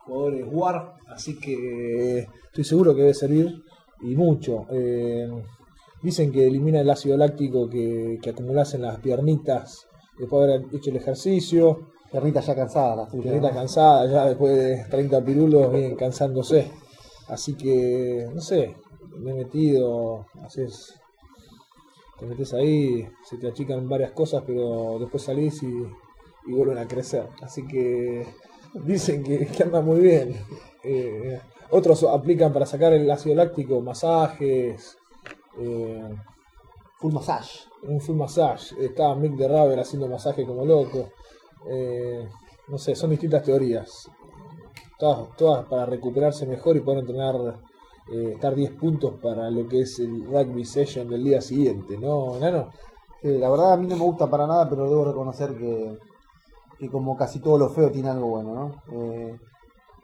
jugadores 0.05 0.45
WAR. 0.51 0.93
Así 1.07 1.39
que 1.39 2.19
eh, 2.19 2.27
estoy 2.45 2.63
seguro 2.63 2.93
que 2.93 3.01
debe 3.01 3.13
servir 3.13 3.63
y 4.01 4.15
mucho. 4.15 4.65
Eh, 4.71 5.29
dicen 6.01 6.31
que 6.31 6.47
elimina 6.47 6.81
el 6.81 6.89
ácido 6.89 7.17
láctico 7.17 7.69
que, 7.69 8.19
que 8.21 8.29
acumulas 8.29 8.73
en 8.73 8.83
las 8.83 8.99
piernitas 8.99 9.87
después 10.17 10.47
de 10.47 10.53
haber 10.55 10.75
hecho 10.75 10.89
el 10.89 10.97
ejercicio. 10.97 11.89
Pernitas 12.11 12.47
ya 12.47 12.55
cansadas 12.55 12.97
las 12.97 13.09
tuyas. 13.09 13.23
Piernitas 13.23 13.53
cansadas, 13.53 14.11
ya 14.11 14.25
después 14.25 14.55
de 14.55 14.85
30 14.89 15.23
pirulos 15.23 15.71
vienen 15.71 15.95
cansándose. 15.95 16.71
Así 17.27 17.53
que, 17.53 18.27
no 18.33 18.41
sé, 18.41 18.75
me 19.19 19.31
he 19.31 19.33
metido, 19.35 20.25
haces, 20.43 20.99
te 22.19 22.25
metes 22.25 22.53
ahí, 22.53 23.07
se 23.23 23.37
te 23.37 23.47
achican 23.47 23.87
varias 23.87 24.11
cosas, 24.11 24.43
pero 24.45 24.97
después 24.99 25.23
salís 25.23 25.63
y, 25.63 25.67
y 26.47 26.53
vuelven 26.53 26.77
a 26.77 26.87
crecer. 26.87 27.27
Así 27.41 27.65
que 27.65 28.27
dicen 28.73 29.23
que, 29.23 29.47
que 29.47 29.63
anda 29.63 29.81
muy 29.81 29.99
bien. 30.01 30.35
Eh, 30.83 31.39
otros 31.71 32.03
aplican 32.03 32.51
para 32.51 32.65
sacar 32.65 32.93
el 32.93 33.09
ácido 33.09 33.35
láctico 33.35 33.81
masajes, 33.81 34.97
eh, 35.59 36.09
Full 36.99 37.13
massage. 37.13 37.61
un 37.83 38.01
full 38.01 38.17
massage. 38.17 38.75
Estaba 38.77 39.15
Mick 39.15 39.35
de 39.37 39.47
Raver 39.47 39.79
haciendo 39.79 40.09
masaje 40.09 40.45
como 40.45 40.65
loco. 40.65 41.11
Eh, 41.69 42.27
no 42.67 42.77
sé, 42.77 42.93
son 42.93 43.11
distintas 43.11 43.43
teorías. 43.43 44.09
Todas, 44.97 45.33
todas 45.37 45.65
para 45.65 45.85
recuperarse 45.85 46.45
mejor 46.45 46.75
y 46.75 46.81
poder 46.81 46.99
entrenar, 46.99 47.35
eh, 48.11 48.31
estar 48.33 48.55
10 48.55 48.71
puntos 48.71 49.15
para 49.21 49.49
lo 49.49 49.67
que 49.67 49.81
es 49.81 49.99
el 49.99 50.25
rugby 50.25 50.65
session 50.65 51.07
del 51.09 51.23
día 51.23 51.41
siguiente, 51.41 51.97
¿no, 51.97 52.37
Nano? 52.39 52.69
Sí, 53.21 53.37
la 53.37 53.49
verdad 53.49 53.73
a 53.73 53.77
mí 53.77 53.87
no 53.87 53.97
me 53.97 54.03
gusta 54.03 54.29
para 54.29 54.47
nada, 54.47 54.69
pero 54.69 54.89
debo 54.89 55.05
reconocer 55.05 55.55
que, 55.57 55.97
que 56.79 56.89
como 56.89 57.15
casi 57.17 57.39
todo 57.39 57.57
lo 57.57 57.69
feo 57.69 57.91
tiene 57.91 58.09
algo 58.09 58.27
bueno, 58.27 58.53
¿no? 58.53 58.83
Eh, 58.93 59.37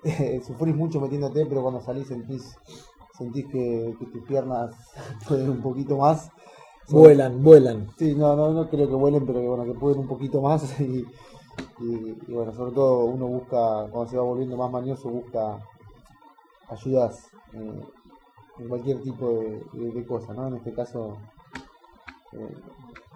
sufrís 0.45 0.75
mucho 0.75 0.99
metiéndote, 0.99 1.45
pero 1.45 1.61
cuando 1.61 1.81
salís 1.81 2.07
sentís, 2.07 2.55
sentís 3.17 3.45
que, 3.47 3.95
que 3.97 4.05
tus 4.07 4.23
piernas 4.27 4.71
pueden 5.27 5.49
un 5.49 5.61
poquito 5.61 5.97
más. 5.97 6.29
Vuelan, 6.89 7.41
vuelan. 7.41 7.87
Sí, 7.97 8.13
no, 8.13 8.35
no, 8.35 8.51
no 8.51 8.69
creo 8.69 8.87
que 8.87 8.93
vuelen, 8.95 9.25
pero 9.25 9.39
que 9.39 9.47
bueno, 9.47 9.63
que 9.65 9.79
pueden 9.79 9.99
un 10.01 10.07
poquito 10.07 10.41
más 10.41 10.79
y, 10.79 11.03
y- 11.79 12.17
y 12.27 12.33
bueno, 12.33 12.53
sobre 12.53 12.73
todo 12.73 13.05
uno 13.05 13.25
busca, 13.27 13.87
cuando 13.89 14.07
se 14.07 14.17
va 14.17 14.23
volviendo 14.23 14.57
más 14.57 14.69
mañoso, 14.71 15.09
busca 15.09 15.57
ayudas 16.69 17.27
eh, 17.53 17.81
en 18.59 18.67
cualquier 18.69 19.01
tipo 19.01 19.29
de, 19.29 19.63
de, 19.73 19.91
de 19.91 20.05
cosa, 20.05 20.33
¿no? 20.33 20.47
En 20.47 20.55
este 20.55 20.73
caso, 20.73 21.17
eh, 22.33 22.53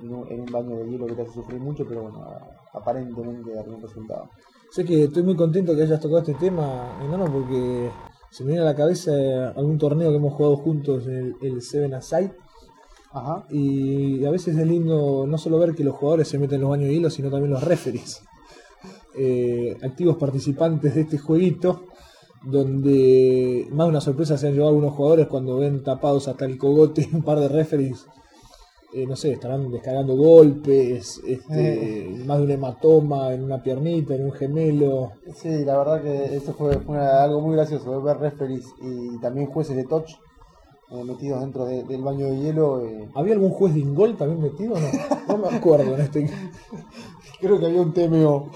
en, 0.01 0.13
un, 0.13 0.45
baño 0.45 0.77
de 0.77 0.89
hielo 0.89 1.07
que 1.07 1.15
te 1.15 1.21
hace 1.23 1.33
sufrir 1.33 1.59
mucho, 1.59 1.85
pero 1.87 2.03
bueno, 2.03 2.25
aparentemente 2.73 3.53
da 3.53 3.61
algún 3.61 3.81
resultado. 3.81 4.29
Sé 4.71 4.85
que 4.85 5.05
estoy 5.05 5.23
muy 5.23 5.35
contento 5.35 5.75
que 5.75 5.83
hayas 5.83 5.99
tocado 5.99 6.19
este 6.19 6.35
tema, 6.35 6.99
enano, 7.03 7.25
porque 7.31 7.89
se 8.29 8.43
me 8.43 8.51
viene 8.51 8.61
a 8.61 8.71
la 8.71 8.75
cabeza 8.75 9.11
algún 9.55 9.77
torneo 9.77 10.09
que 10.09 10.17
hemos 10.17 10.33
jugado 10.33 10.57
juntos 10.57 11.07
en 11.07 11.15
el, 11.15 11.35
el 11.41 11.61
Seven 11.61 11.93
Aside. 11.93 12.35
Ajá. 13.11 13.45
Y 13.49 14.23
a 14.25 14.29
veces 14.29 14.55
es 14.55 14.67
lindo 14.67 15.25
no 15.27 15.37
solo 15.37 15.57
ver 15.57 15.73
que 15.73 15.83
los 15.83 15.95
jugadores 15.95 16.27
se 16.27 16.37
meten 16.37 16.55
en 16.55 16.61
los 16.61 16.69
baños 16.69 16.89
de 16.89 16.93
hielo, 16.93 17.09
sino 17.09 17.31
también 17.31 17.51
los 17.51 17.63
referees. 17.63 18.21
Eh, 19.15 19.75
activos 19.81 20.17
participantes 20.17 20.93
de 20.95 21.01
este 21.01 21.17
jueguito, 21.17 21.85
donde 22.43 23.67
más 23.71 23.87
de 23.87 23.89
una 23.91 24.01
sorpresa 24.01 24.37
se 24.37 24.47
han 24.47 24.53
llevado 24.53 24.69
algunos 24.69 24.93
jugadores 24.93 25.27
cuando 25.27 25.57
ven 25.57 25.83
tapados 25.83 26.27
hasta 26.27 26.45
el 26.45 26.57
cogote 26.57 27.07
un 27.13 27.23
par 27.23 27.39
de 27.39 27.47
referees. 27.49 28.05
eh, 28.91 29.05
no 29.05 29.15
sé, 29.15 29.33
estarán 29.33 29.69
descargando 29.69 30.15
golpes, 30.15 31.21
este, 31.27 32.09
más 32.25 32.39
de 32.39 32.43
un 32.45 32.51
hematoma 32.51 33.31
en 33.33 33.43
una 33.43 33.61
piernita, 33.61 34.15
en 34.15 34.25
un 34.25 34.31
gemelo. 34.31 35.11
Sí, 35.35 35.63
la 35.63 35.77
verdad 35.77 36.01
que 36.01 36.35
eso 36.35 36.53
fue, 36.53 36.73
fue 36.79 36.95
una- 36.95 37.21
algo 37.21 37.39
muy 37.39 37.55
gracioso, 37.55 37.91
de 37.91 38.03
ver 38.03 38.17
referees 38.17 38.65
y 38.81 39.19
también 39.19 39.45
jueces 39.45 39.75
de 39.75 39.83
touch 39.83 40.09
eh, 40.91 41.03
metidos 41.03 41.39
dentro 41.41 41.65
de- 41.65 41.83
del 41.83 42.01
baño 42.01 42.25
de 42.31 42.39
hielo. 42.39 42.83
eh. 42.83 43.07
¿Había 43.13 43.33
algún 43.33 43.51
juez 43.51 43.75
de 43.75 43.81
Ingol 43.81 44.17
también 44.17 44.41
metido 44.41 44.73
no? 44.79 44.87
No 45.27 45.37
me 45.37 45.55
acuerdo 45.55 45.93
en 45.93 46.01
este. 46.01 46.27
Creo 47.39 47.59
que 47.59 47.67
había 47.67 47.81
un 47.83 47.93
TMO 47.93 48.49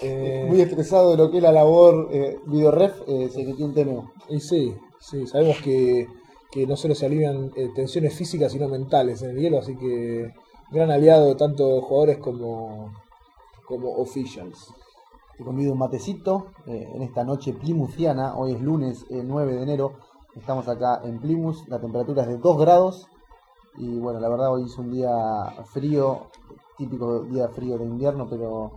Eh, 0.01 0.45
muy 0.47 0.62
estresado 0.62 1.12
de 1.12 1.17
lo 1.17 1.32
que 1.32 1.38
es 1.38 1.43
la 1.43 1.51
labor 1.51 2.10
eh, 2.12 2.39
videoref, 2.45 3.01
eh, 3.08 3.30
se 3.30 3.43
metió 3.43 3.65
un 3.65 3.73
TMO. 3.73 4.12
Y 4.30 4.39
sí, 4.39 4.75
sí, 4.99 5.25
sabemos 5.27 5.58
que, 5.62 6.08
que 6.51 6.65
no 6.65 6.75
solo 6.75 6.95
se 6.95 7.06
alivian 7.06 7.51
eh, 7.56 7.69
tensiones 7.75 8.13
físicas, 8.13 8.51
sino 8.51 8.67
mentales 8.67 9.21
en 9.21 9.32
el 9.32 9.39
hielo, 9.39 9.60
así 9.60 9.75
que 9.75 10.34
gran 10.71 10.91
aliado 10.91 11.36
tanto 11.36 11.67
de 11.67 11.82
jugadores 11.82 12.17
como, 12.17 12.93
como 13.65 13.91
officials. 13.97 14.73
Te 15.38 15.43
convido 15.43 15.73
un 15.73 15.80
matecito 15.80 16.47
eh, 16.65 16.89
en 16.95 17.03
esta 17.03 17.23
noche 17.23 17.53
plimuciana. 17.53 18.36
Hoy 18.36 18.53
es 18.53 18.62
lunes 18.62 19.06
eh, 19.12 19.21
9 19.23 19.53
de 19.53 19.62
enero. 19.62 19.93
Estamos 20.36 20.67
acá 20.67 21.01
en 21.03 21.19
Plymouth. 21.19 21.67
La 21.67 21.80
temperatura 21.80 22.23
es 22.23 22.30
de 22.30 22.38
2 22.38 22.58
grados. 22.58 23.08
Y 23.77 23.99
bueno, 23.99 24.19
la 24.19 24.30
verdad 24.30 24.51
hoy 24.51 24.63
es 24.63 24.75
un 24.80 24.91
día 24.91 25.12
frío, 25.65 26.32
típico 26.75 27.21
día 27.25 27.49
frío 27.49 27.77
de 27.77 27.86
invierno, 27.86 28.27
pero 28.27 28.71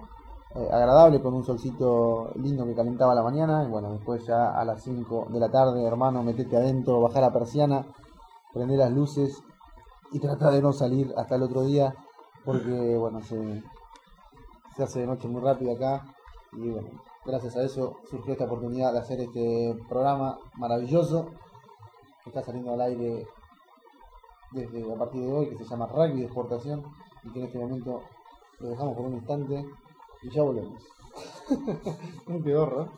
eh, 0.55 0.69
agradable 0.73 1.21
con 1.21 1.35
un 1.35 1.45
solcito 1.45 2.33
lindo 2.35 2.65
que 2.67 2.75
calentaba 2.75 3.15
la 3.15 3.23
mañana. 3.23 3.65
Y 3.65 3.69
bueno, 3.69 3.93
después 3.93 4.27
ya 4.27 4.59
a 4.59 4.65
las 4.65 4.83
5 4.83 5.29
de 5.31 5.41
la 5.41 5.49
tarde, 5.51 5.85
hermano, 5.85 6.23
metete 6.23 6.57
adentro, 6.57 7.01
bajar 7.01 7.23
la 7.23 7.33
persiana, 7.33 7.87
prender 8.53 8.79
las 8.79 8.91
luces 8.91 9.43
y 10.13 10.19
trata 10.19 10.51
de 10.51 10.61
no 10.61 10.73
salir 10.73 11.15
hasta 11.17 11.37
el 11.37 11.43
otro 11.43 11.63
día 11.63 11.95
porque 12.45 12.97
bueno, 12.99 13.21
se, 13.23 13.63
se 14.77 14.83
hace 14.83 15.01
de 15.01 15.07
noche 15.07 15.29
muy 15.29 15.41
rápido 15.41 15.73
acá 15.73 16.05
y 16.53 16.69
bueno, 16.69 16.89
gracias 17.25 17.57
a 17.57 17.63
eso 17.63 17.99
surgió 18.11 18.33
esta 18.33 18.47
oportunidad 18.47 18.93
de 18.93 18.99
hacer 18.99 19.21
este 19.21 19.77
programa 19.89 20.39
maravilloso 20.57 21.31
que 22.25 22.31
está 22.31 22.43
saliendo 22.43 22.73
al 22.73 22.81
aire 22.81 23.27
desde 24.51 24.93
a 24.93 24.97
partir 24.97 25.23
de 25.23 25.33
hoy, 25.33 25.49
que 25.51 25.59
se 25.59 25.65
llama 25.65 25.87
Rugby 25.87 26.21
de 26.21 26.25
Exportación 26.25 26.83
y 27.23 27.31
que 27.31 27.39
en 27.39 27.47
este 27.47 27.59
momento 27.59 28.03
lo 28.59 28.69
dejamos 28.69 28.97
por 28.97 29.07
un 29.07 29.15
instante 29.15 29.65
y 30.23 30.31
ya 30.31 30.43
volvemos. 30.43 30.83
un 32.27 32.43
pedorro. 32.43 32.93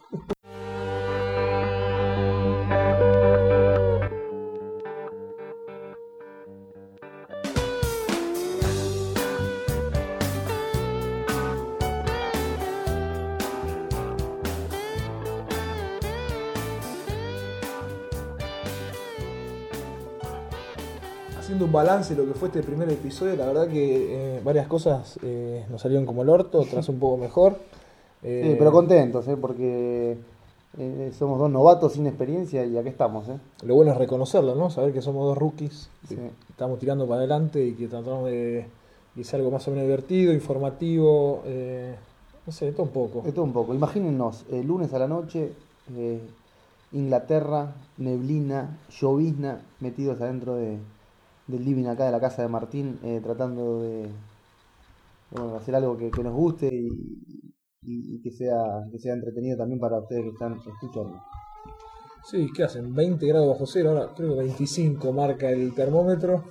Un 21.72 21.76
balance 21.76 22.14
de 22.14 22.22
lo 22.22 22.30
que 22.30 22.38
fue 22.38 22.48
este 22.48 22.62
primer 22.62 22.90
episodio, 22.90 23.34
la 23.34 23.46
verdad 23.46 23.66
que 23.66 24.36
eh, 24.36 24.40
varias 24.44 24.66
cosas 24.66 25.18
eh, 25.22 25.64
nos 25.70 25.80
salieron 25.80 26.04
como 26.04 26.20
el 26.20 26.28
orto, 26.28 26.60
otras 26.60 26.86
un 26.90 26.98
poco 26.98 27.16
mejor. 27.16 27.56
Eh, 28.22 28.42
Sí, 28.50 28.56
pero 28.58 28.70
contentos, 28.70 29.26
¿eh? 29.26 29.38
porque 29.40 30.18
eh, 30.76 31.12
somos 31.18 31.38
dos 31.38 31.50
novatos 31.50 31.94
sin 31.94 32.06
experiencia 32.06 32.62
y 32.66 32.76
aquí 32.76 32.90
estamos. 32.90 33.24
Lo 33.64 33.74
bueno 33.74 33.92
es 33.92 33.96
reconocerlo, 33.96 34.54
¿no? 34.54 34.68
Saber 34.68 34.92
que 34.92 35.00
somos 35.00 35.24
dos 35.24 35.38
rookies, 35.38 35.88
que 36.10 36.14
Sí. 36.14 36.20
estamos 36.50 36.78
tirando 36.78 37.06
para 37.06 37.20
adelante 37.20 37.64
y 37.64 37.72
que 37.72 37.88
tratamos 37.88 38.26
de 38.26 38.66
que 39.14 39.24
sea 39.24 39.38
algo 39.38 39.50
más 39.50 39.66
o 39.66 39.70
menos 39.70 39.86
divertido, 39.86 40.34
informativo, 40.34 41.42
no 42.46 42.52
sé, 42.52 42.66
de 42.66 42.72
todo 42.72 42.82
un 42.82 42.90
poco. 42.90 43.22
De 43.22 43.32
todo 43.32 43.44
un 43.46 43.52
poco. 43.54 43.72
Imagínense, 43.74 44.44
el 44.52 44.66
lunes 44.66 44.92
a 44.92 44.98
la 44.98 45.08
noche, 45.08 45.52
Inglaterra, 46.92 47.72
neblina, 47.96 48.78
llovizna, 49.00 49.60
metidos 49.80 50.20
adentro 50.20 50.54
de, 50.56 50.76
del 51.46 51.64
living 51.64 51.86
acá 51.86 52.04
de 52.06 52.12
la 52.12 52.20
casa 52.20 52.42
de 52.42 52.48
Martín, 52.48 52.98
eh, 53.02 53.20
tratando 53.22 53.82
de, 53.82 54.02
de, 54.02 54.08
bueno, 55.32 55.56
hacer 55.56 55.74
algo 55.74 55.96
que, 55.96 56.10
que 56.10 56.22
nos 56.22 56.34
guste 56.34 56.68
y, 56.72 56.86
y- 57.82 58.14
y 58.16 58.22
que, 58.22 58.30
sea, 58.30 58.84
que 58.90 58.98
sea 58.98 59.14
entretenido 59.14 59.56
también 59.58 59.80
para 59.80 59.98
ustedes 59.98 60.22
que 60.22 60.28
están 60.30 60.54
escuchando. 60.54 61.20
Sí, 62.24 62.48
¿qué 62.54 62.62
hacen? 62.64 62.94
20 62.94 63.26
grados 63.26 63.48
bajo 63.48 63.66
cero, 63.66 63.90
ahora 63.90 64.12
creo 64.16 64.34
que 64.34 64.42
25 64.42 65.12
marca 65.12 65.50
el 65.50 65.74
termómetro. 65.74 66.44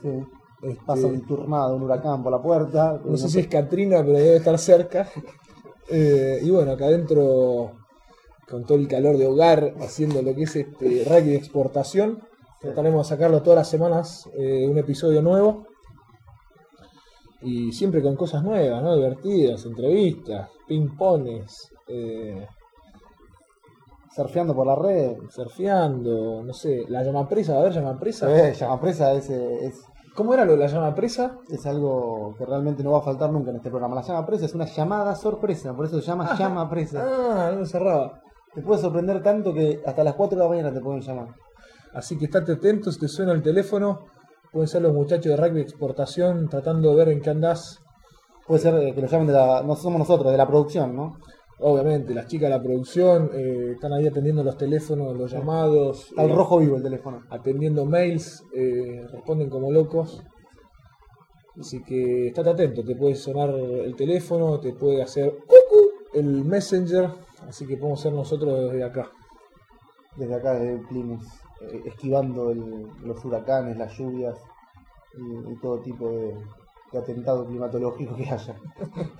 Este, 0.61 0.83
Pasa 0.85 1.07
un 1.07 1.25
tornado, 1.25 1.75
un 1.75 1.83
huracán 1.83 2.21
por 2.21 2.31
la 2.31 2.41
puerta. 2.41 2.99
No 3.05 3.15
sé 3.17 3.29
si 3.29 3.39
es 3.39 3.47
Katrina, 3.47 3.99
pero 4.03 4.17
debe 4.17 4.35
estar 4.35 4.57
cerca. 4.59 5.07
Eh, 5.89 6.39
y 6.43 6.49
bueno, 6.51 6.71
acá 6.73 6.85
adentro, 6.85 7.71
con 8.49 8.65
todo 8.65 8.77
el 8.77 8.87
calor 8.87 9.17
de 9.17 9.25
hogar, 9.27 9.73
haciendo 9.81 10.21
lo 10.21 10.35
que 10.35 10.43
es 10.43 10.55
este 10.55 11.03
rugby 11.05 11.29
de 11.31 11.35
exportación. 11.37 12.19
Trataremos 12.61 13.07
de 13.07 13.15
sacarlo 13.15 13.41
todas 13.41 13.57
las 13.57 13.69
semanas, 13.69 14.29
eh, 14.35 14.67
un 14.69 14.77
episodio 14.77 15.21
nuevo. 15.21 15.65
Y 17.41 17.71
siempre 17.71 18.03
con 18.03 18.15
cosas 18.15 18.43
nuevas, 18.43 18.83
¿no? 18.83 18.95
Divertidas, 18.95 19.65
entrevistas, 19.65 20.47
ping-pongs, 20.67 21.71
eh, 21.87 22.47
surfeando 24.15 24.53
por 24.53 24.67
la 24.67 24.75
red. 24.75 25.17
surfeando, 25.29 26.43
no 26.43 26.53
sé, 26.53 26.85
la 26.87 27.01
llama 27.03 27.27
presa, 27.27 27.57
a 27.57 27.63
ver, 27.63 27.73
llama 27.73 27.99
presa. 27.99 28.29
Eh, 28.31 28.53
llama 28.53 28.79
presa 28.79 29.13
es, 29.13 29.31
es, 29.31 29.83
¿Cómo 30.13 30.33
era 30.33 30.45
lo 30.45 30.51
de 30.51 30.57
la 30.59 30.67
llama 30.67 30.93
presa? 30.93 31.39
es 31.49 31.65
algo 31.65 32.35
que 32.37 32.45
realmente 32.45 32.83
no 32.83 32.91
va 32.91 32.99
a 32.99 33.01
faltar 33.01 33.31
nunca 33.31 33.49
en 33.49 33.55
este 33.55 33.69
programa. 33.69 33.95
La 33.95 34.01
llama 34.01 34.25
presa 34.25 34.45
es 34.45 34.53
una 34.53 34.65
llamada 34.65 35.15
sorpresa, 35.15 35.73
por 35.73 35.85
eso 35.85 35.99
se 35.99 36.05
llama 36.05 36.35
llama 36.37 36.69
presa. 36.69 37.03
Ah, 37.03 37.51
no 37.51 37.61
me 37.61 37.65
cerraba. 37.65 38.21
Te 38.53 38.61
puede 38.61 38.81
sorprender 38.81 39.23
tanto 39.23 39.51
que 39.51 39.81
hasta 39.83 40.03
las 40.03 40.13
4 40.13 40.37
de 40.37 40.43
la 40.43 40.49
mañana 40.49 40.73
te 40.73 40.81
pueden 40.81 41.01
llamar. 41.01 41.29
Así 41.93 42.17
que 42.17 42.25
estate 42.25 42.53
atento, 42.53 42.91
si 42.91 42.99
te 42.99 43.07
suena 43.07 43.33
el 43.33 43.41
teléfono, 43.41 44.05
pueden 44.51 44.67
ser 44.67 44.81
los 44.81 44.93
muchachos 44.93 45.25
de 45.25 45.37
rugby 45.37 45.55
de 45.55 45.61
exportación 45.61 46.47
tratando 46.49 46.89
de 46.89 46.95
ver 46.95 47.09
en 47.09 47.21
qué 47.21 47.29
andás. 47.29 47.79
Puede 48.47 48.61
ser 48.61 48.75
eh, 48.75 48.93
que 48.93 49.01
lo 49.01 49.07
llamen 49.07 49.27
de 49.27 49.33
la. 49.33 49.63
No 49.63 49.75
somos 49.75 49.99
nosotros, 49.99 50.31
de 50.31 50.37
la 50.37 50.47
producción, 50.47 50.95
¿no? 50.95 51.17
Obviamente, 51.63 52.15
las 52.15 52.25
chicas 52.25 52.49
de 52.49 52.57
la 52.57 52.63
producción 52.63 53.29
eh, 53.35 53.73
están 53.73 53.93
ahí 53.93 54.07
atendiendo 54.07 54.43
los 54.43 54.57
teléfonos, 54.57 55.15
los 55.15 55.31
llamados, 55.31 56.07
Está 56.09 56.23
al 56.23 56.31
eh, 56.31 56.35
rojo 56.35 56.57
vivo 56.57 56.77
el 56.77 56.81
teléfono. 56.81 57.21
atendiendo 57.29 57.85
mails, 57.85 58.43
eh, 58.55 59.05
responden 59.11 59.47
como 59.47 59.71
locos. 59.71 60.23
Así 61.59 61.83
que 61.83 62.29
estate 62.29 62.49
atento, 62.49 62.83
te 62.83 62.95
puede 62.95 63.13
sonar 63.13 63.49
el 63.51 63.95
teléfono, 63.95 64.59
te 64.59 64.73
puede 64.73 65.03
hacer 65.03 65.35
el 66.13 66.43
messenger, 66.45 67.11
así 67.47 67.67
que 67.67 67.77
podemos 67.77 68.01
ser 68.01 68.13
nosotros 68.13 68.71
desde 68.71 68.83
acá. 68.83 69.11
Desde 70.17 70.33
acá, 70.33 70.53
desde 70.53 70.79
Plymouth, 70.87 71.21
esquivando 71.85 72.51
el- 72.51 72.87
los 73.03 73.23
huracanes, 73.25 73.77
las 73.77 73.97
lluvias 73.97 74.37
y, 75.17 75.51
y 75.51 75.55
todo 75.61 75.79
tipo 75.79 76.09
de, 76.09 76.35
de 76.91 76.97
atentado 76.99 77.45
climatológico 77.45 78.15
que 78.15 78.29
haya. 78.29 78.55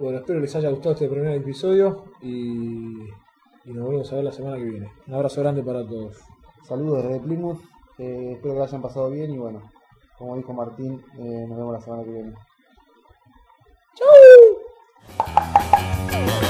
Bueno, 0.00 0.18
espero 0.18 0.38
les 0.38 0.54
haya 0.54 0.70
gustado 0.70 0.92
este 0.92 1.08
primer 1.08 1.34
episodio 1.34 2.04
y, 2.22 3.02
y 3.64 3.72
nos 3.72 3.84
volvemos 3.84 4.12
a 4.12 4.14
ver 4.14 4.22
la 4.26 4.30
semana 4.30 4.56
que 4.56 4.62
viene. 4.62 4.92
Un 5.08 5.14
abrazo 5.14 5.40
grande 5.40 5.60
para 5.64 5.84
todos. 5.84 6.16
Saludos 6.62 7.02
desde 7.02 7.18
Plymouth, 7.18 7.58
eh, 7.98 8.34
espero 8.34 8.54
que 8.54 8.58
lo 8.60 8.64
hayan 8.64 8.80
pasado 8.80 9.10
bien 9.10 9.32
y 9.32 9.38
bueno, 9.38 9.60
como 10.16 10.36
dijo 10.36 10.52
Martín, 10.52 11.02
eh, 11.18 11.46
nos 11.48 11.58
vemos 11.58 11.72
la 11.72 11.80
semana 11.80 12.04
que 12.04 12.10
viene. 12.12 12.32
¡Chau! 15.18 16.47